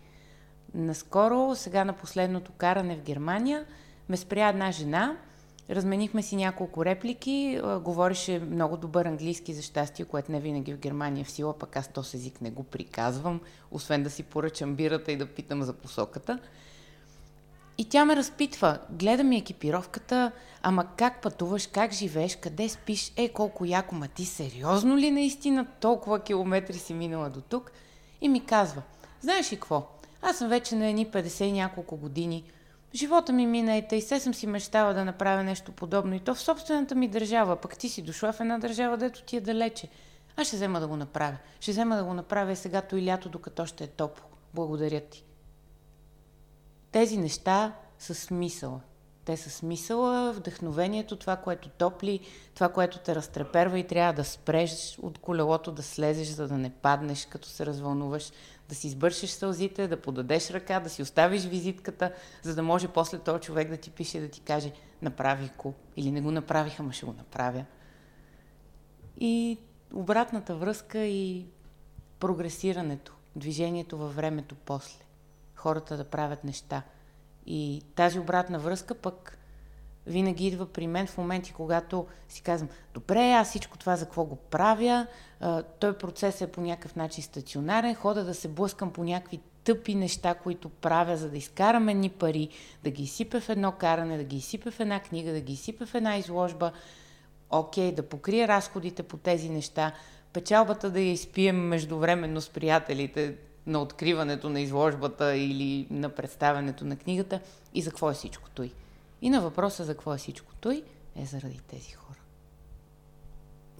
[0.74, 3.64] Наскоро, сега на последното каране в Германия,
[4.08, 5.16] ме спря една жена,
[5.70, 11.22] разменихме си няколко реплики, говореше много добър английски за щастие, което не винаги в Германия
[11.22, 15.12] е в сила, пък аз този език не го приказвам, освен да си поръчам бирата
[15.12, 16.38] и да питам за посоката–
[17.78, 20.32] и тя ме разпитва, гледа ми екипировката,
[20.62, 25.66] ама как пътуваш, как живееш, къде спиш, е колко яко, ма ти сериозно ли наистина
[25.80, 27.72] толкова километри си минала до тук?
[28.20, 28.82] И ми казва,
[29.20, 29.86] знаеш ли какво,
[30.22, 32.44] аз съм вече на едни 50 и няколко години,
[32.94, 36.34] живота ми мина и тъй, се съм си мечтала да направя нещо подобно и то
[36.34, 39.88] в собствената ми държава, пък ти си дошла в една държава, дето ти е далече.
[40.36, 41.36] Аз ще взема да го направя.
[41.60, 44.26] Ще взема да го направя и сега и лято, докато ще е топло.
[44.54, 45.24] Благодаря ти.
[46.94, 48.80] Тези неща са смисъла.
[49.24, 52.20] Те са смисъла, вдъхновението, това, което топли,
[52.54, 56.70] това, което те разтреперва и трябва да спреш от колелото, да слезеш, за да не
[56.70, 58.32] паднеш, като се развълнуваш,
[58.68, 63.18] да си избършиш сълзите, да подадеш ръка, да си оставиш визитката, за да може после
[63.18, 66.92] този човек да ти пише да ти каже направих го или не го направиха, ама
[66.92, 67.64] ще го направя.
[69.20, 69.58] И
[69.94, 71.46] обратната връзка и
[72.20, 75.03] прогресирането, движението във времето после
[75.64, 76.82] хората да правят неща.
[77.46, 79.38] И тази обратна връзка пък
[80.06, 84.24] винаги идва при мен в моменти, когато си казвам, добре, аз всичко това за какво
[84.24, 85.06] го правя,
[85.78, 90.34] той процес е по някакъв начин стационарен, хода да се блъскам по някакви тъпи неща,
[90.34, 92.48] които правя, за да изкарам едни пари,
[92.82, 95.86] да ги изсипя в едно каране, да ги изсипя в една книга, да ги изсипя
[95.86, 96.72] в една изложба,
[97.50, 99.92] окей, да покрия разходите по тези неща,
[100.32, 106.96] печалбата да я изпием междувременно с приятелите, на откриването на изложбата или на представянето на
[106.96, 107.40] книгата
[107.74, 108.72] и за какво е всичко той.
[109.22, 110.82] И на въпроса за какво е всичко той
[111.16, 112.18] е заради тези хора.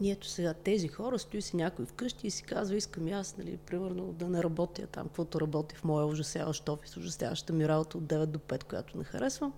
[0.00, 3.56] И ето сега тези хора, стои си някой вкъщи и си казва, искам аз, нали,
[3.56, 8.04] примерно, да не работя там, каквото работи в моя ужасяващ офис, ужасяваща ми работа от
[8.04, 9.52] 9 до 5, която не харесвам.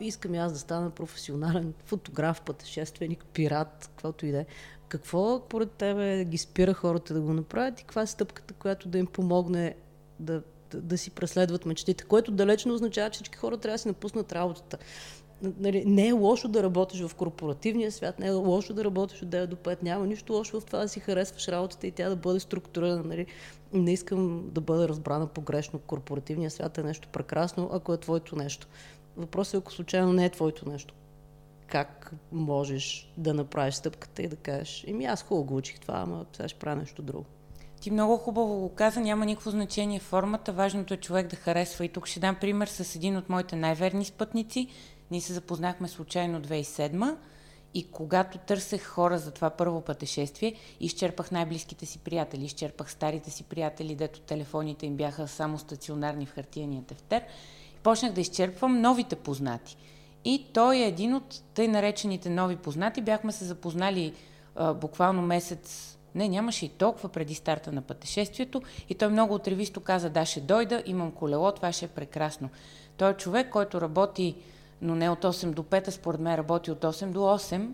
[0.00, 4.46] Искам и аз да стана професионален фотограф, пътешественик, пират, каквото и да е.
[4.88, 8.98] Какво поред тебе ги спира хората да го направят и каква е стъпката, която да
[8.98, 9.74] им помогне
[10.20, 13.78] да, да, да си преследват мечтите, което далеч не означава, че всички хора трябва да
[13.78, 14.78] си напуснат работата.
[15.42, 19.28] Нали, не е лошо да работиш в корпоративния свят, не е лошо да работиш от
[19.28, 22.16] 9 до 5, няма нищо лошо в това да си харесваш работата и тя да
[22.16, 23.02] бъде структурирана.
[23.02, 23.26] Нали.
[23.72, 25.78] Не искам да бъда разбрана погрешно.
[25.78, 28.66] Корпоративния свят е нещо прекрасно, ако е твоето нещо.
[29.16, 30.94] Въпросът е, ако случайно не е твоето нещо
[31.72, 36.24] как можеш да направиш стъпката и да кажеш, еми аз хубаво го учих това, ама
[36.32, 37.24] сега ще правя нещо друго.
[37.80, 41.84] Ти много хубаво го каза, няма никакво значение формата, важното е човек да харесва.
[41.84, 44.68] И тук ще дам пример с един от моите най-верни спътници.
[45.12, 47.16] Ние се запознахме случайно 2007
[47.74, 53.44] И когато търсех хора за това първо пътешествие, изчерпах най-близките си приятели, изчерпах старите си
[53.44, 57.22] приятели, дето телефоните им бяха само стационарни в хартияния тефтер.
[57.74, 59.76] И почнах да изчерпвам новите познати.
[60.24, 63.00] И той е един от тъй наречените нови познати.
[63.00, 64.12] Бяхме се запознали
[64.56, 68.62] а, буквално месец, не, нямаше и толкова преди старта на пътешествието.
[68.88, 72.48] И той много отревисто каза, да, ще дойда, имам колело, това ще е прекрасно.
[72.96, 74.36] Той е човек, който работи
[74.82, 77.68] но не от 8 до 5, а според мен работи от 8 до 8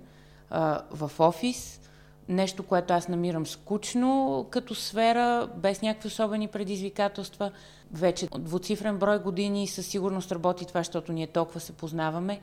[0.50, 1.80] а, в офис.
[2.28, 7.50] Нещо, което аз намирам скучно като сфера, без някакви особени предизвикателства.
[7.92, 12.40] Вече двуцифрен брой години със сигурност работи това, защото ние толкова се познаваме.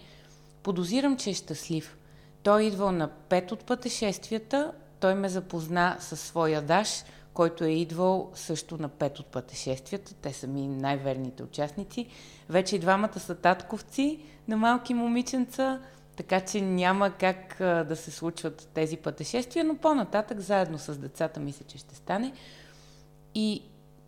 [0.63, 1.97] Подозирам, че е щастлив.
[2.43, 7.03] Той е идвал на пет от пътешествията, той ме запозна със своя даш,
[7.35, 10.13] който е идвал също на пет от пътешествията.
[10.13, 12.07] Те са ми най-верните участници.
[12.49, 15.81] Вече и двамата са татковци на малки момиченца,
[16.15, 21.39] така че няма как а, да се случват тези пътешествия, но по-нататък, заедно с децата,
[21.39, 22.33] мисля, че ще стане.
[23.35, 23.61] И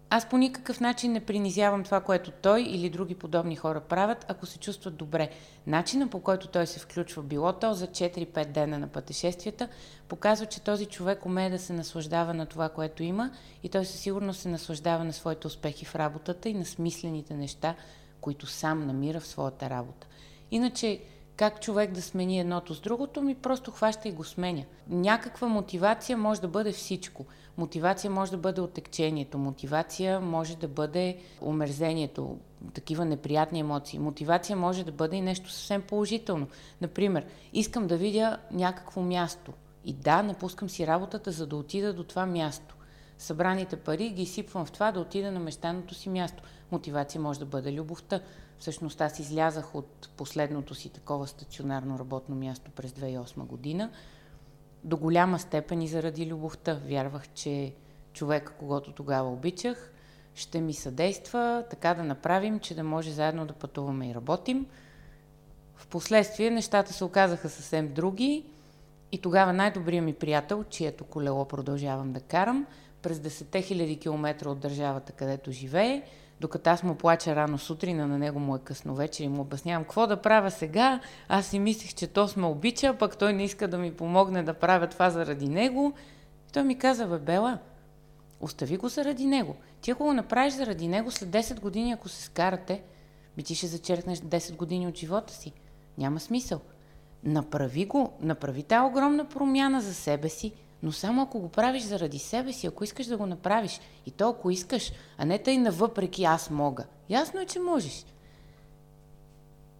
[0.09, 4.45] аз по никакъв начин не принизявам това, което той или други подобни хора правят, ако
[4.45, 5.29] се чувстват добре.
[5.67, 9.67] Начина по който той се включва, било то за 4-5 дена на пътешествията,
[10.07, 13.31] показва, че този човек умее да се наслаждава на това, което има
[13.63, 17.75] и той със сигурност се наслаждава на своите успехи в работата и на смислените неща,
[18.21, 20.07] които сам намира в своята работа.
[20.51, 20.99] Иначе,
[21.37, 24.63] как човек да смени едното с другото, ми просто хваща и го сменя.
[24.87, 27.25] Някаква мотивация може да бъде всичко.
[27.57, 32.37] Мотивация може да бъде отекчението, мотивация може да бъде омерзението,
[32.73, 33.99] такива неприятни емоции.
[33.99, 36.47] Мотивация може да бъде и нещо съвсем положително.
[36.81, 39.53] Например, искам да видя някакво място.
[39.85, 42.75] И да, напускам си работата, за да отида до това място.
[43.17, 46.43] Събраните пари ги сипвам в това да отида на мещаното си място.
[46.71, 48.19] Мотивация може да бъде любовта.
[48.59, 53.89] Всъщност аз излязах от последното си такова стационарно работно място през 2008 година
[54.87, 56.79] до голяма степен и заради любовта.
[56.87, 57.73] Вярвах, че
[58.13, 59.91] човека, когато тогава обичах,
[60.35, 64.65] ще ми съдейства така да направим, че да може заедно да пътуваме и работим.
[65.75, 68.45] Впоследствие нещата се оказаха съвсем други
[69.11, 72.65] и тогава най-добрият ми приятел, чието колело продължавам да карам,
[73.01, 76.03] през 10 000 км от държавата, където живее,
[76.39, 79.83] докато аз му плача рано сутрин, на него му е късно вечер и му обяснявам
[79.83, 80.99] какво да правя сега.
[81.27, 84.53] Аз си мислех, че то сме обича, пък той не иска да ми помогне да
[84.53, 85.93] правя това заради него.
[86.49, 87.59] И той ми каза, бе, Бела,
[88.41, 89.55] остави го заради него.
[89.81, 92.83] Ти ако го направиш заради него, след 10 години, ако се скарате,
[93.37, 95.53] би ти ще зачеркнеш 10 години от живота си.
[95.97, 96.61] Няма смисъл.
[97.23, 102.19] Направи го, направи тази огромна промяна за себе си, но само ако го правиш заради
[102.19, 106.23] себе си, ако искаш да го направиш, и то ако искаш, а не тъй навъпреки
[106.23, 106.85] аз мога.
[107.09, 108.05] Ясно е, че можеш.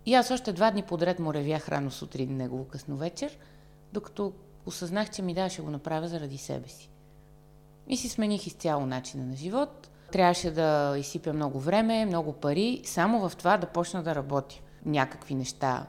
[0.05, 3.37] И аз още два дни подред му ревях рано сутрин, негово късно вечер,
[3.93, 4.33] докато
[4.65, 6.89] осъзнах, че ми да, ще го направя заради себе си.
[7.87, 9.89] И си смених изцяло начина на живот.
[10.11, 14.55] Трябваше да изсипя много време, много пари, само в това да почна да работя.
[14.85, 15.85] Някакви неща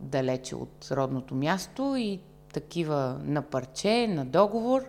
[0.00, 2.20] далече от родното място и
[2.52, 4.82] такива на парче, на договор.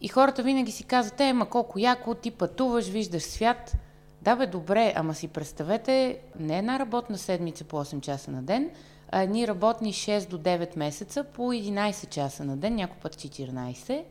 [0.00, 3.76] И хората винаги си казват, е, ма колко яко, ти пътуваш, виждаш свят.
[4.22, 8.70] Да бе, добре, ама си представете, не една работна седмица по 8 часа на ден,
[9.08, 14.04] а едни работни 6 до 9 месеца по 11 часа на ден, някой път 14,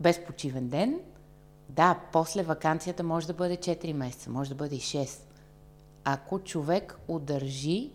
[0.00, 1.00] без почивен ден.
[1.68, 5.20] Да, после вакансията може да бъде 4 месеца, може да бъде и 6.
[6.04, 7.90] Ако човек удържи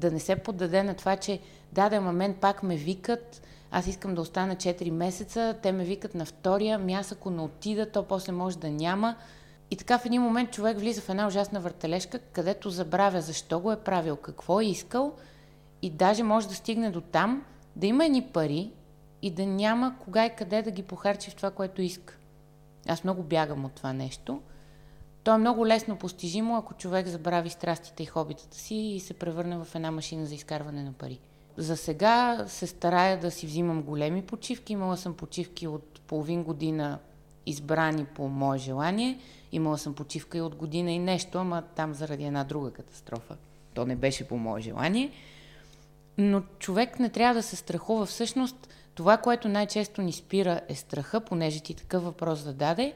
[0.00, 1.40] да не се поддаде на това, че
[1.72, 6.14] да, да, мен пак ме викат, аз искам да остана 4 месеца, те ме викат
[6.14, 9.16] на втория, ми аз ако не отида, то после може да няма.
[9.70, 13.72] И така в един момент човек влиза в една ужасна въртележка, където забравя защо го
[13.72, 15.14] е правил, какво е искал
[15.82, 17.44] и даже може да стигне до там,
[17.76, 18.72] да има едни пари
[19.22, 22.16] и да няма кога и къде да ги похарчи в това, което иска.
[22.88, 24.40] Аз много бягам от това нещо.
[25.24, 29.64] То е много лесно постижимо, ако човек забрави страстите и хобитата си и се превърне
[29.64, 31.20] в една машина за изкарване на пари.
[31.56, 34.72] За сега се старая да си взимам големи почивки.
[34.72, 36.98] Имала съм почивки от половин година
[37.46, 39.18] избрани по мое желание.
[39.52, 43.36] Имала съм почивка и от година и нещо, ама там заради една друга катастрофа.
[43.74, 45.10] То не беше по мое желание.
[46.18, 48.06] Но човек не трябва да се страхува.
[48.06, 52.94] Всъщност, това, което най-често ни спира е страха, понеже ти такъв въпрос зададе.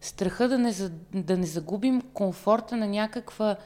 [0.00, 0.72] Страха да не,
[1.14, 3.56] да не загубим комфорта на някаква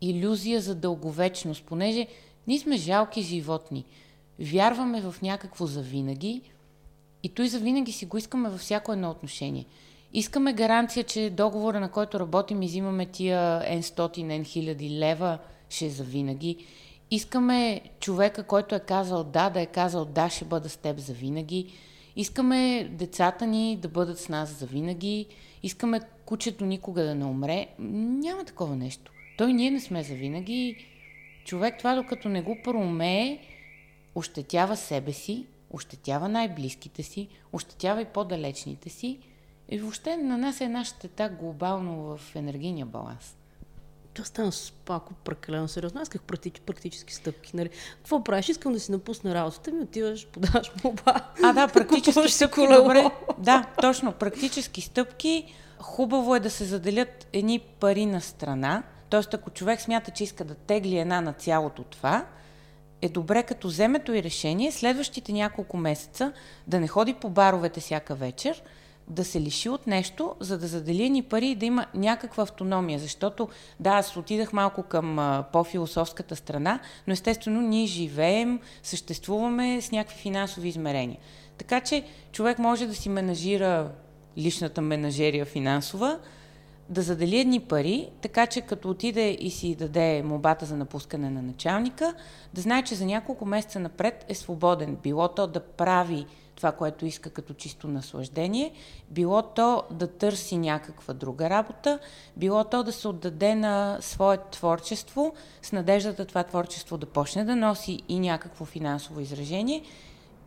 [0.00, 2.06] иллюзия за дълговечност, понеже
[2.46, 3.84] ние сме жалки животни.
[4.38, 6.42] Вярваме в някакво завинаги
[7.22, 9.66] и той завинаги си го искаме във всяко едно отношение.
[10.12, 16.66] Искаме гаранция, че договора, на който работим, изимаме тия N100, N1000 лева, ще е завинаги.
[17.10, 21.72] Искаме човека, който е казал да, да е казал да, ще бъда с теб завинаги.
[22.16, 25.26] Искаме децата ни да бъдат с нас завинаги.
[25.62, 27.66] Искаме кучето никога да не умре.
[27.78, 29.12] Няма такова нещо.
[29.38, 30.86] Той ние не сме завинаги.
[31.44, 33.38] Човек това докато не го проумее,
[34.14, 39.18] ощетява себе си, ощетява най-близките си, ощетява и по-далечните си
[39.68, 43.35] и въобще на нас е нашата щета глобално в енергийния баланс.
[44.16, 44.52] Това стана
[44.84, 46.00] пако прекалено сериозно.
[46.00, 47.56] Аз исках практически, практически стъпки.
[47.56, 47.70] Нали?
[47.96, 48.48] Какво правиш?
[48.48, 51.14] Искам да си напусна работата ми, отиваш, подаваш моба.
[51.42, 52.54] А, да, практически стъпки.
[52.54, 52.82] Колело.
[52.82, 53.10] Добре.
[53.38, 54.12] Да, точно.
[54.12, 55.54] Практически стъпки.
[55.78, 58.82] Хубаво е да се заделят едни пари на страна.
[59.10, 62.26] Тоест, ако човек смята, че иска да тегли една на цялото това,
[63.02, 66.32] е добре като вземето и решение следващите няколко месеца
[66.66, 68.62] да не ходи по баровете всяка вечер,
[69.08, 72.98] да се лиши от нещо, за да задели ни пари и да има някаква автономия.
[72.98, 73.48] Защото,
[73.80, 80.68] да, аз отидах малко към по-философската страна, но естествено ние живеем, съществуваме с някакви финансови
[80.68, 81.18] измерения.
[81.58, 83.90] Така че човек може да си менажира
[84.38, 86.18] личната менажерия финансова,
[86.88, 91.42] да задели едни пари, така че като отиде и си даде мобата за напускане на
[91.42, 92.14] началника,
[92.54, 94.96] да знае, че за няколко месеца напред е свободен.
[95.02, 96.26] Било то да прави
[96.56, 98.72] това, което иска като чисто наслаждение,
[99.10, 101.98] било то да търси някаква друга работа,
[102.36, 107.56] било то да се отдаде на свое творчество, с надеждата това творчество да почне да
[107.56, 109.82] носи и някакво финансово изражение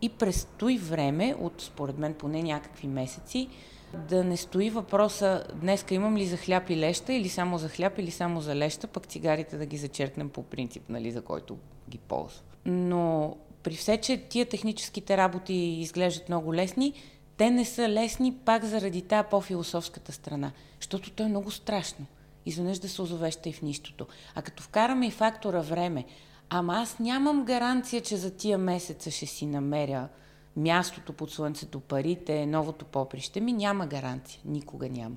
[0.01, 3.47] и през той време, от според мен поне някакви месеци,
[3.93, 7.99] да не стои въпроса днеска имам ли за хляб и леща или само за хляб
[7.99, 11.57] или само за леща, пък цигарите да ги зачеркнем по принцип, нали, за който
[11.89, 12.41] ги ползва.
[12.66, 16.93] Но при все, че тия техническите работи изглеждат много лесни,
[17.38, 22.05] те не са лесни пак заради тая по-философската страна, защото то е много страшно.
[22.45, 24.07] Изведнъж да се озовеща и в нищото.
[24.36, 26.05] А като вкараме и фактора време,
[26.49, 30.07] ама аз нямам гаранция, че за тия месеца ще си намеря
[30.55, 34.41] мястото под слънцето, парите, новото поприще ми, няма гаранция.
[34.45, 35.16] Никога няма.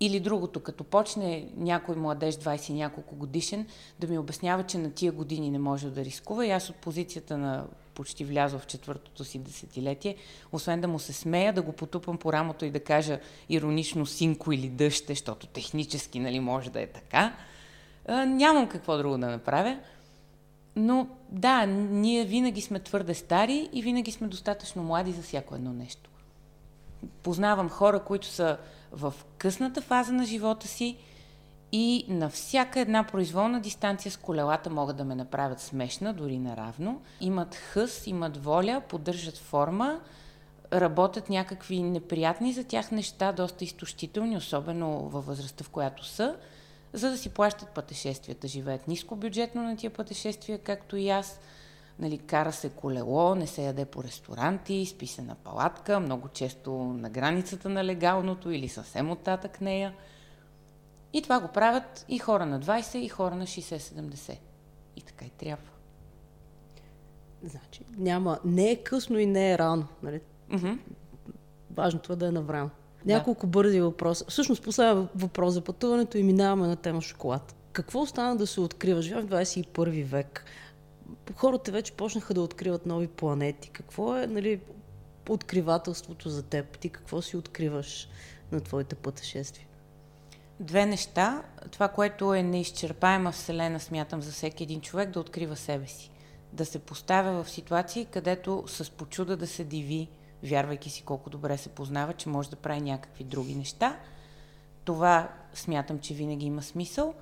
[0.00, 3.66] Или другото, като почне някой младеж, 20 няколко годишен,
[3.98, 7.38] да ми обяснява, че на тия години не може да рискува и аз от позицията
[7.38, 10.16] на почти влязъл в четвъртото си десетилетие,
[10.52, 14.52] освен да му се смея, да го потупам по рамото и да кажа иронично синко
[14.52, 17.36] или дъще, защото технически нали, може да е така,
[18.26, 19.78] нямам какво друго да направя.
[20.76, 25.72] Но да, ние винаги сме твърде стари и винаги сме достатъчно млади за всяко едно
[25.72, 26.10] нещо.
[27.22, 28.58] Познавам хора, които са
[28.92, 30.96] в късната фаза на живота си
[31.72, 37.02] и на всяка една произволна дистанция с колелата могат да ме направят смешна, дори наравно.
[37.20, 40.00] Имат хъс, имат воля, поддържат форма,
[40.72, 46.36] работят някакви неприятни за тях неща, доста изтощителни, особено във възрастта, в която са,
[46.92, 48.48] за да си плащат пътешествията.
[48.48, 51.40] Живеят ниско бюджетно на тия пътешествия, както и аз.
[51.98, 56.72] Нали, кара се колело, не се яде по ресторанти, спи се на палатка, много често
[56.72, 59.94] на границата на легалното или съвсем оттатък нея.
[61.12, 64.38] И това го правят и хора на 20, и хора на 60-70.
[64.96, 65.68] И така и трябва.
[67.42, 69.86] Значи, няма, не е късно и не е рано.
[70.02, 70.20] Нали?
[70.50, 70.78] Mm-hmm.
[71.70, 72.70] Важното е да е наврано.
[73.06, 73.50] Няколко да.
[73.50, 74.24] бързи въпроса.
[74.28, 77.54] Всъщност, последния въпрос за пътуването и минаваме на тема шоколад.
[77.72, 79.02] Какво остана да се открива?
[79.02, 80.44] Живеем в 21 век.
[81.34, 83.70] Хората вече почнаха да откриват нови планети.
[83.70, 84.60] Какво е нали,
[85.28, 86.78] откривателството за теб?
[86.78, 88.08] Ти какво си откриваш
[88.52, 89.66] на твоите пътешествия?
[90.60, 91.42] Две неща.
[91.70, 96.10] Това, което е неизчерпаема вселена, смятам за всеки един човек, да открива себе си.
[96.52, 100.08] Да се поставя в ситуации, където с почуда да се диви
[100.42, 103.98] вярвайки си колко добре се познава, че може да прави някакви други неща.
[104.84, 107.14] Това смятам, че винаги има смисъл.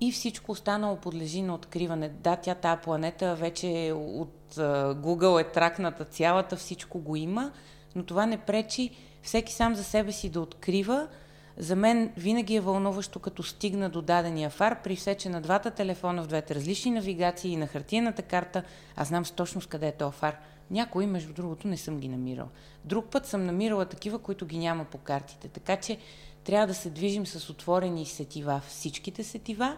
[0.00, 2.08] И всичко останало подлежи на откриване.
[2.08, 4.54] Да, тя тази планета вече от
[4.96, 7.52] Google е тракната цялата, всичко го има,
[7.94, 8.90] но това не пречи
[9.22, 11.08] всеки сам за себе си да открива.
[11.56, 15.70] За мен винаги е вълнуващо, като стигна до дадения фар, при все, че на двата
[15.70, 18.62] телефона в двете различни навигации и на хартияната карта,
[18.96, 20.36] аз знам с точност къде е този фар.
[20.70, 22.48] Някои, между другото, не съм ги намирала.
[22.84, 25.48] Друг път съм намирала такива, които ги няма по картите.
[25.48, 25.98] Така че
[26.44, 29.76] трябва да се движим с отворени сетива, всичките сетива.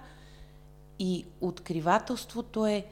[0.99, 2.87] И откривателството е,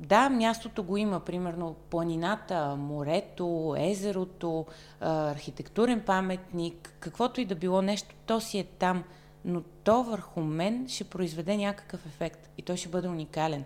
[0.00, 4.66] да, мястото го има, примерно планината, морето, езерото,
[5.00, 9.04] архитектурен паметник, каквото и да било нещо, то си е там,
[9.44, 13.64] но то върху мен ще произведе някакъв ефект и той ще бъде уникален.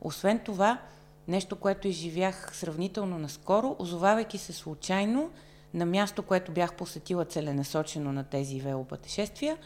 [0.00, 0.78] Освен това,
[1.28, 5.30] Нещо, което изживях сравнително наскоро, озовавайки се случайно
[5.74, 9.58] на място, което бях посетила целенасочено на тези велопътешествия,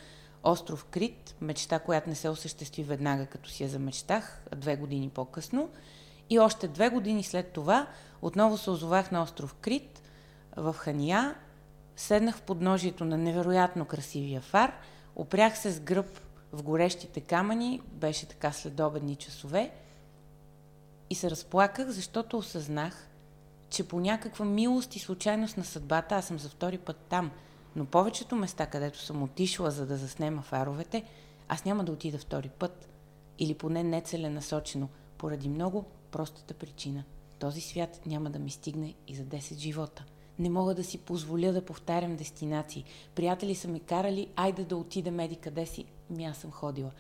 [0.43, 5.71] Остров Крит, мечта, която не се осъществи веднага, като си я замечтах, две години по-късно.
[6.31, 7.87] И още две години след това
[8.23, 10.03] отново се озовах на остров Крит
[10.57, 11.35] в Хания,
[11.97, 14.73] седнах в подножието на невероятно красивия фар,
[15.17, 16.21] опрях се с гръб
[16.53, 19.71] в горещите камъни, беше така следобедни часове.
[21.11, 23.09] И се разплаках, защото осъзнах,
[23.73, 27.31] че по някаква милост и случайност на съдбата аз съм за втори път там.
[27.77, 31.05] Но повечето места, където съм отишла за да заснема фаровете,
[31.49, 32.89] аз няма да отида втори път.
[33.39, 37.05] Или поне нецеленасочено, поради много простата причина.
[37.39, 40.05] Този свят няма да ми стигне и за 10 живота.
[40.39, 42.85] Не мога да си позволя да повтарям дестинации.
[43.15, 45.85] Приятели са ми карали, айде да отидем еди къде си.
[46.11, 46.91] Ми аз съм ходила.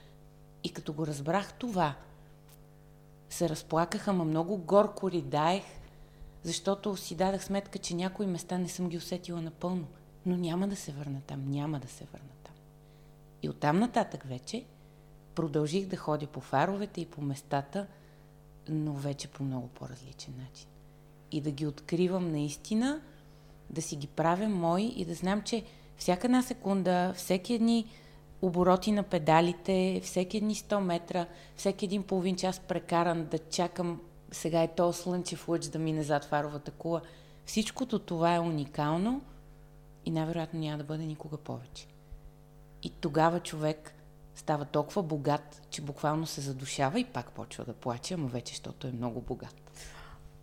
[0.64, 1.94] И като го разбрах това,
[3.30, 5.64] се разплаках, ама много горко ридаех,
[6.42, 9.86] защото си дадах сметка, че някои места не съм ги усетила напълно.
[10.26, 12.54] Но няма да се върна там, няма да се върна там.
[13.42, 14.64] И оттам нататък вече
[15.34, 17.86] продължих да ходя по фаровете и по местата,
[18.68, 20.68] но вече по много по-различен начин.
[21.30, 23.00] И да ги откривам наистина,
[23.70, 25.64] да си ги правя мои и да знам, че
[25.96, 27.86] всяка една секунда, всеки едни
[28.42, 31.26] обороти на педалите, всеки едни 100 метра,
[31.56, 34.00] всеки един половин час прекаран да чакам
[34.32, 37.00] сега е то слънчев лъч да мине зад фаровата кула.
[37.46, 39.20] Всичкото това е уникално
[40.04, 41.86] и най-вероятно няма да бъде никога повече.
[42.82, 43.94] И тогава човек
[44.34, 48.86] става толкова богат, че буквално се задушава и пак почва да плаче, ама вече, защото
[48.86, 49.54] е много богат.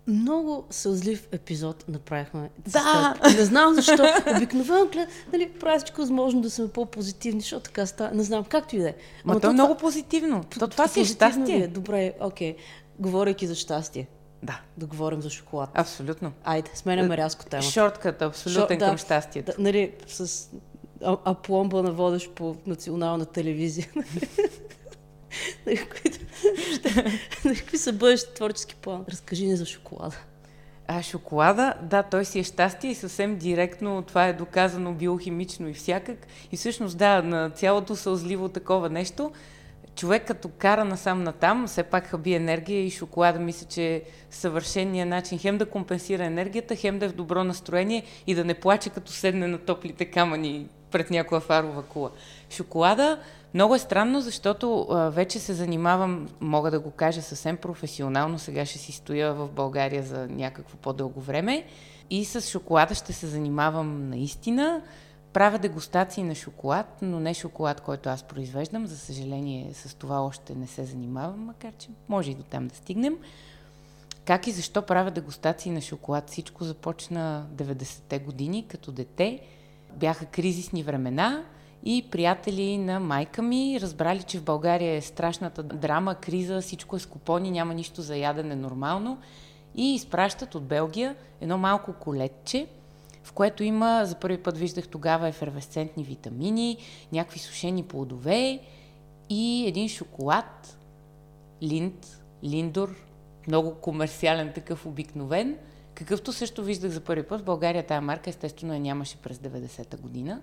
[0.07, 2.49] Много сълзлив епизод направихме.
[2.67, 3.15] Да!
[3.37, 4.05] Не знам защо.
[4.35, 4.89] Обикновено
[5.33, 8.15] нали, правя всичко възможно да сме по-позитивни, защото така става.
[8.15, 8.95] Не знам, както и да е.
[9.25, 10.43] Ма то е много позитивно.
[10.59, 11.57] То това си е щастие.
[11.57, 11.67] Е.
[11.67, 12.55] Добре, окей.
[12.99, 14.07] Говорейки за щастие.
[14.43, 14.61] Да.
[14.77, 15.69] Да говорим за шоколад.
[15.73, 16.31] Абсолютно.
[16.43, 17.63] Айде, сменяме рязко тема.
[17.63, 19.51] Шортката, абсолютен Шо, към да, щастието.
[19.57, 20.49] Да, нали, с
[21.03, 23.87] апломба на водещ по национална телевизия.
[27.43, 29.05] Какви са бъдещи творчески план?
[29.09, 30.17] Разкажи ни за шоколада.
[30.87, 35.73] А шоколада, да, той си е щастие и съвсем директно това е доказано биохимично и
[35.73, 36.27] всякак.
[36.51, 39.31] И всъщност, да, на цялото сълзливо такова нещо,
[39.99, 45.05] човек като кара насам натам, все пак хаби енергия и шоколада мисля, че е съвършения
[45.05, 48.89] начин хем да компенсира енергията, хем да е в добро настроение и да не плаче
[48.89, 52.11] като седне на топлите камъни пред някоя фарова кула.
[52.49, 53.19] Шоколада
[53.53, 58.65] много е странно, защото а, вече се занимавам, мога да го кажа съвсем професионално, сега
[58.65, 61.65] ще си стоя в България за някакво по-дълго време
[62.09, 64.81] и с шоколада ще се занимавам наистина.
[65.33, 68.87] Правя дегустации на шоколад, но не шоколад, който аз произвеждам.
[68.87, 72.75] За съжаление, с това още не се занимавам, макар че може и до там да
[72.75, 73.17] стигнем.
[74.25, 76.29] Как и защо правя дегустации на шоколад?
[76.29, 79.39] Всичко започна 90-те години, като дете.
[79.95, 81.43] Бяха кризисни времена
[81.83, 86.99] и приятели на майка ми разбрали, че в България е страшната драма, криза, всичко е
[86.99, 89.17] с купони, няма нищо за ядене нормално
[89.75, 92.67] и изпращат от Белгия едно малко колетче,
[93.29, 96.77] в което има, за първи път виждах тогава ефервесцентни витамини,
[97.11, 98.59] някакви сушени плодове
[99.29, 100.77] и един шоколад,
[101.63, 102.95] линд, линдор,
[103.47, 105.57] много комерциален такъв обикновен,
[105.93, 107.41] какъвто също виждах за първи път.
[107.41, 110.41] В България тая марка естествено я нямаше през 90-та година.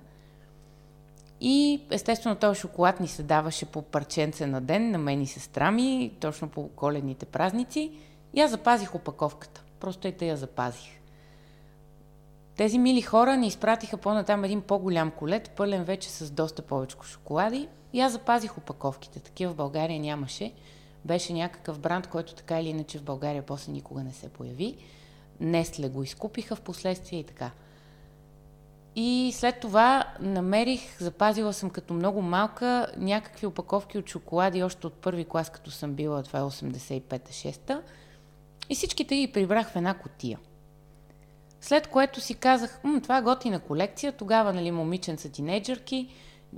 [1.41, 5.71] И естествено този шоколад ни се даваше по парченце на ден, на мен и сестра
[5.71, 7.93] ми, точно по коледните празници.
[8.35, 9.63] И аз запазих опаковката.
[9.81, 10.97] Просто и те я запазих.
[12.57, 17.69] Тези мили хора ни изпратиха по-натам един по-голям колет, пълен вече с доста повече шоколади.
[17.93, 19.21] И аз запазих опаковките.
[19.21, 20.53] Такива в България нямаше.
[21.05, 24.77] Беше някакъв бранд, който така или иначе в България после никога не се появи.
[25.41, 27.51] Несле го изкупиха в последствие и така.
[28.97, 34.95] И след това намерих, запазила съм като много малка, някакви опаковки от шоколади още от
[34.95, 37.83] първи клас, като съм била, това е 85-6-та.
[38.69, 40.39] И всичките ги прибрах в една котия.
[41.61, 44.13] След което си казах, това е готина колекция.
[44.13, 46.09] Тогава, нали, момиченца тинейджърки,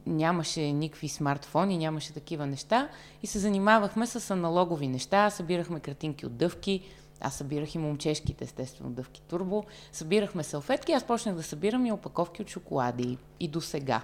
[0.06, 2.88] нямаше никакви смартфони, нямаше такива неща.
[3.22, 5.30] И се занимавахме с аналогови неща.
[5.30, 6.82] Събирахме картинки от дъвки,
[7.20, 9.64] аз събирах и момчешките, естествено, дъвки турбо.
[9.92, 13.18] Събирахме салфетки, аз почнах да събирам и опаковки от шоколади.
[13.40, 14.02] И до сега.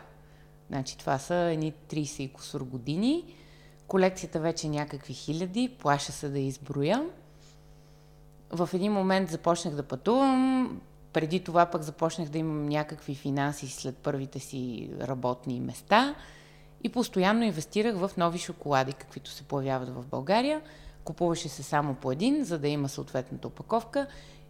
[0.70, 3.24] Значи това са едни 30 и кусор години.
[3.86, 7.04] Колекцията вече е някакви хиляди, плаша се да изброя.
[8.54, 10.80] В един момент започнах да пътувам,
[11.12, 16.14] преди това пък започнах да имам някакви финанси след първите си работни места
[16.84, 20.60] и постоянно инвестирах в нови шоколади, каквито се появяват в България–
[21.04, 24.06] Купуваше се само по един, за да има съответната опаковка.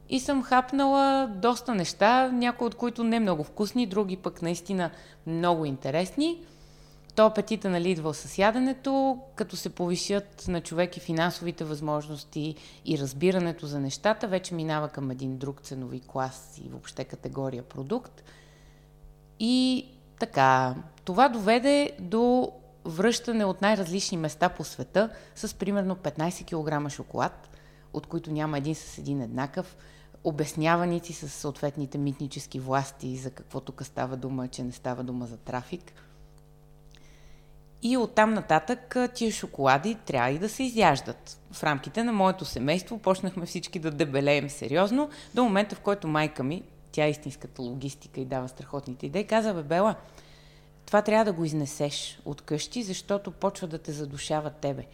[0.08, 4.90] И съм хапнала доста неща, някои от които не много вкусни, други пък наистина
[5.26, 6.42] много интересни.
[7.14, 12.54] То апетита нали, идва с яденето, като се повишат на човек и финансовите възможности
[12.84, 18.22] и разбирането за нещата, вече минава към един друг ценови клас и въобще категория продукт.
[19.40, 19.86] И
[20.18, 22.52] така, това доведе до
[22.84, 27.48] връщане от най-различни места по света с примерно 15 кг шоколад,
[27.92, 29.76] от които няма един с един еднакъв,
[30.24, 35.36] обясняваници с съответните митнически власти за какво тук става дума, че не става дума за
[35.36, 35.92] трафик.
[37.86, 41.38] И оттам нататък тия шоколади трябва и да се изяждат.
[41.52, 46.42] В рамките на моето семейство почнахме всички да дебелеем сериозно, до момента в който майка
[46.42, 46.62] ми,
[46.92, 49.94] тя е истинската логистика и дава страхотните идеи, каза, бе, Бела,
[50.86, 54.84] това трябва да го изнесеш от къщи, защото почва да те задушава тебе.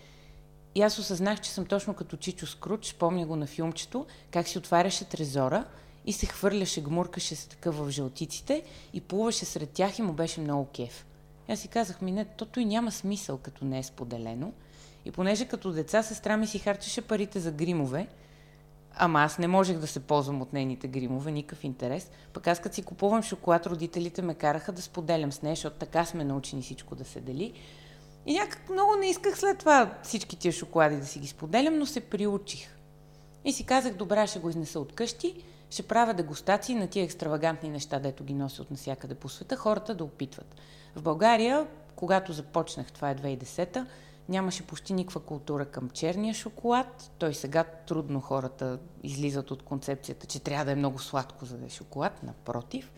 [0.75, 4.59] И аз осъзнах, че съм точно като Чичо Скруч, помня го на филмчето, как си
[4.59, 5.65] отваряше трезора
[6.07, 8.63] и се хвърляше, гмуркаше се така в жълтиците
[8.93, 11.05] и плуваше сред тях и му беше много кеф.
[11.51, 14.53] Аз си казах, ми не, тото и няма смисъл, като не е споделено.
[15.05, 18.07] И понеже като деца сестра ми си харчеше парите за гримове,
[18.97, 22.11] Ама аз не можех да се ползвам от нейните гримове, никакъв интерес.
[22.33, 26.05] Пък аз като си купувам шоколад, родителите ме караха да споделям с нея, защото така
[26.05, 27.53] сме научени всичко да се дели.
[28.27, 31.87] И някак много не исках след това всички тия шоколади да си ги споделям, но
[31.87, 32.77] се приучих.
[33.45, 37.69] И си казах, добре, ще го изнеса от къщи, ще правя дегустации на тия екстравагантни
[37.69, 40.55] неща, дето ги носи от насякъде по света, хората да опитват.
[40.97, 41.67] В България,
[41.97, 43.87] когато започнах, това е 2010
[44.31, 47.11] Нямаше почти никаква култура към черния шоколад.
[47.19, 51.67] Той сега трудно хората излизат от концепцията, че трябва да е много сладко, за да
[51.67, 52.23] е шоколад.
[52.23, 52.93] Напротив.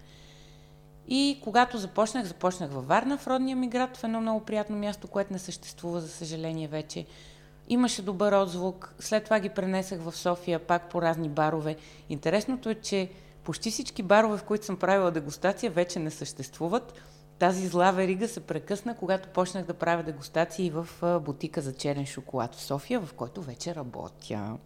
[1.09, 5.09] И когато започнах, започнах във Варна, в родния ми град, в едно много приятно място,
[5.09, 7.07] което не съществува, за съжаление, вече.
[7.69, 8.95] Имаше добър отзвук.
[8.99, 11.77] След това ги пренесах в София, пак по разни барове.
[12.09, 13.11] Интересното е, че
[13.45, 16.95] почти всички барове, в които съм правила дегустация, вече не съществуват
[17.43, 20.89] тази зла верига се прекъсна, когато почнах да правя дегустации в
[21.25, 24.59] бутика за черен шоколад в София, в който вече работя.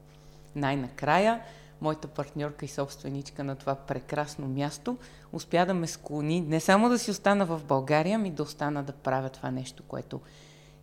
[0.57, 1.41] Най-накрая,
[1.81, 4.97] моята партньорка и собственичка на това прекрасно място
[5.33, 8.93] успя да ме склони не само да си остана в България, ми да остана да
[8.93, 10.21] правя това нещо, което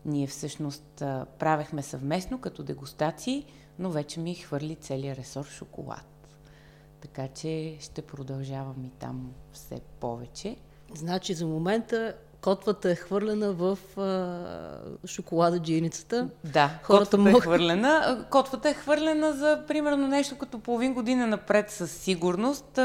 [0.05, 1.03] ние всъщност
[1.39, 3.45] правехме съвместно като дегустации,
[3.79, 6.37] но вече ми хвърли целият ресор шоколад.
[7.01, 10.55] Така че ще продължавам и там все повече.
[10.95, 16.29] Значи за момента котвата е хвърлена в а, шоколада джиницата.
[16.43, 17.37] Да, Хората котвата мог...
[17.37, 18.25] е хвърлена.
[18.29, 22.79] Котвата е хвърлена за примерно нещо като половин година напред със сигурност.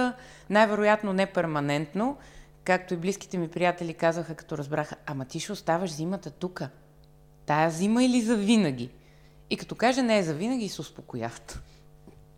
[0.51, 2.17] Най-вероятно не перманентно.
[2.65, 6.69] Както и близките ми приятели казаха, като разбраха, ама ти ще оставаш зимата тука.
[7.49, 8.91] Тая зима или за винаги?
[9.51, 11.63] И като каже не е за винаги, се успокояват.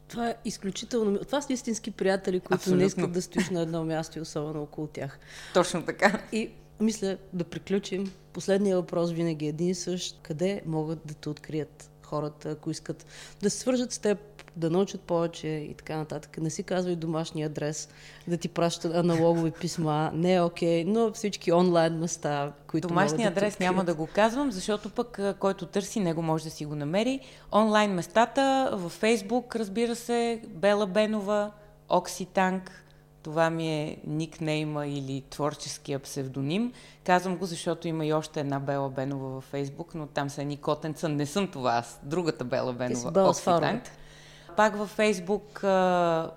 [0.08, 1.18] Това е изключително.
[1.18, 2.80] Това са истински приятели, които Абсолютно.
[2.80, 5.18] не искат да стоиш на едно място и особено около тях.
[5.54, 6.22] Точно така.
[6.32, 6.50] И
[6.80, 8.12] мисля да приключим.
[8.32, 10.18] Последният въпрос винаги е един и същ.
[10.22, 13.06] Къде могат да те открият хората, ако искат
[13.42, 14.18] да се свържат с теб,
[14.56, 16.38] да научат повече и така нататък.
[16.38, 17.88] Не си казвай домашния адрес,
[18.28, 20.10] да ти пращат аналогови писма.
[20.14, 24.08] Не е окей, okay, но всички онлайн места, които Домашния да адрес няма да го
[24.14, 27.20] казвам, защото пък който търси, него може да си го намери.
[27.52, 31.50] Онлайн местата, във Фейсбук, разбира се, Бела Бенова,
[31.88, 32.84] Окситанк,
[33.22, 36.72] това ми е никнейма или творческия псевдоним.
[37.04, 40.56] Казвам го, защото има и още една Бела Бенова във Фейсбук, но там са едни
[40.56, 41.08] котенца.
[41.08, 43.28] Не съм това аз, другата Бела Бенова.
[43.28, 43.82] Окситанк.
[44.56, 45.64] Пак във Фейсбук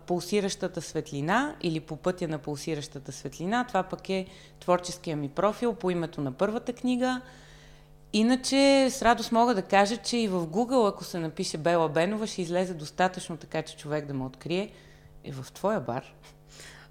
[0.08, 3.66] Пулсиращата светлина или по пътя на Пулсиращата светлина.
[3.68, 4.26] Това пък е
[4.60, 7.22] творческия ми профил по името на първата книга.
[8.14, 12.28] Иначе с радост мога да кажа, че и в Google, ако се напише Бела Бенова,
[12.28, 14.72] ще излезе достатъчно така, че човек да ме открие.
[15.24, 16.14] Е в твоя бар.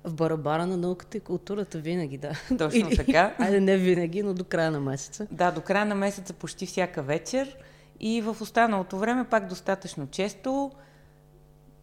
[0.04, 2.32] В барабара на науката и културата винаги, да.
[2.58, 3.34] Точно така.
[3.38, 5.26] Айде не винаги, но до края на месеца.
[5.30, 7.56] Да, до края на месеца почти всяка вечер.
[8.00, 10.70] И в останалото време пак достатъчно често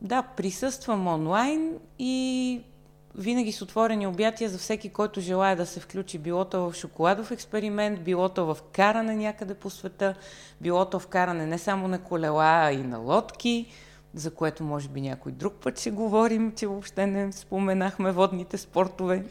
[0.01, 2.61] да, присъствам онлайн и
[3.15, 8.03] винаги с отворени обятия за всеки, който желая да се включи, билото в шоколадов експеримент,
[8.03, 10.15] билото в каране някъде по света,
[10.61, 13.65] билото в каране не само на колела, а и на лодки,
[14.13, 19.23] за което може би някой друг път ще говорим, че въобще не споменахме водните спортове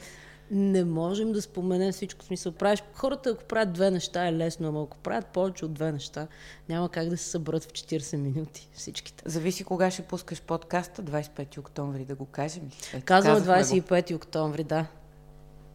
[0.51, 2.23] не можем да споменем всичко.
[2.23, 5.73] В смисъл, правиш, хората, ако правят две неща, е лесно, ама ако правят повече от
[5.73, 6.27] две неща,
[6.69, 9.23] няма как да се съберат в 40 минути всичките.
[9.27, 12.71] Зависи кога ще пускаш подкаста, 25 октомври да го кажем.
[13.05, 14.17] Казвам 25 го.
[14.17, 14.87] октомври, да.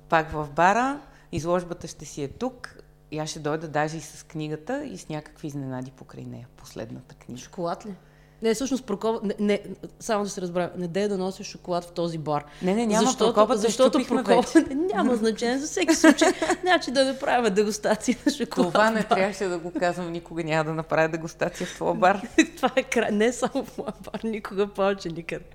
[0.09, 1.01] Пак в бара,
[1.31, 2.77] изложбата ще си е тук.
[3.11, 6.47] И аз ще дойда даже и с книгата и с някакви изненади покрай нея.
[6.57, 7.41] Последната книга.
[7.41, 7.95] Шоколад ли?
[8.43, 9.23] Не, всъщност Прокоп...
[9.23, 9.61] Не, не,
[9.99, 12.45] само да се разберем, не дей да носи шоколад в този бар.
[12.61, 14.45] Не, не, няма защото, Прокопа, защото защото Прокоп...
[14.93, 16.27] няма значение за всеки случай.
[16.61, 18.73] Значи да направим дегустация на шоколад.
[18.73, 22.21] Това не трябваше да го казвам, никога няма да направя дегустация в твоя бар.
[22.55, 23.11] Това е край.
[23.11, 25.45] Не само в моя бар, никога повече никъде.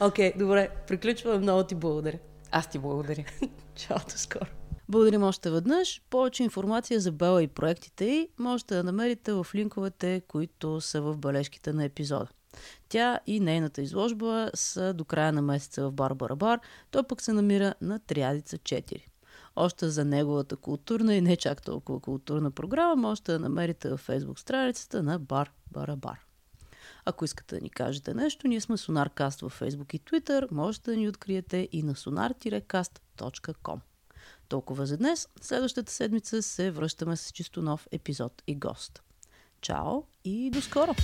[0.00, 1.40] Окей, okay, добре, приключвам.
[1.40, 2.18] Много ти благодаря.
[2.50, 3.24] Аз ти благодаря.
[3.74, 4.46] Чао, до скоро.
[4.88, 6.02] Благодарим още веднъж.
[6.10, 11.16] Повече информация за Бела и проектите й можете да намерите в линковете, които са в
[11.16, 12.28] бележките на епизода.
[12.88, 16.60] Тя и нейната изложба са до края на месеца в Барбара Бар,
[16.90, 19.04] той пък се намира на Триадица 4.
[19.56, 24.40] Още за неговата културна и не чак толкова културна програма можете да намерите във фейсбук
[24.40, 26.26] страницата на Бар Барабар.
[27.04, 30.96] Ако искате да ни кажете нещо, ние сме SonarCast във Facebook и Twitter, можете да
[30.96, 33.78] ни откриете и на sonar-cast.com.
[34.48, 35.28] Толкова за днес.
[35.40, 39.02] Следващата седмица се връщаме с чисто нов епизод и гост.
[39.60, 40.94] Чао и до скоро!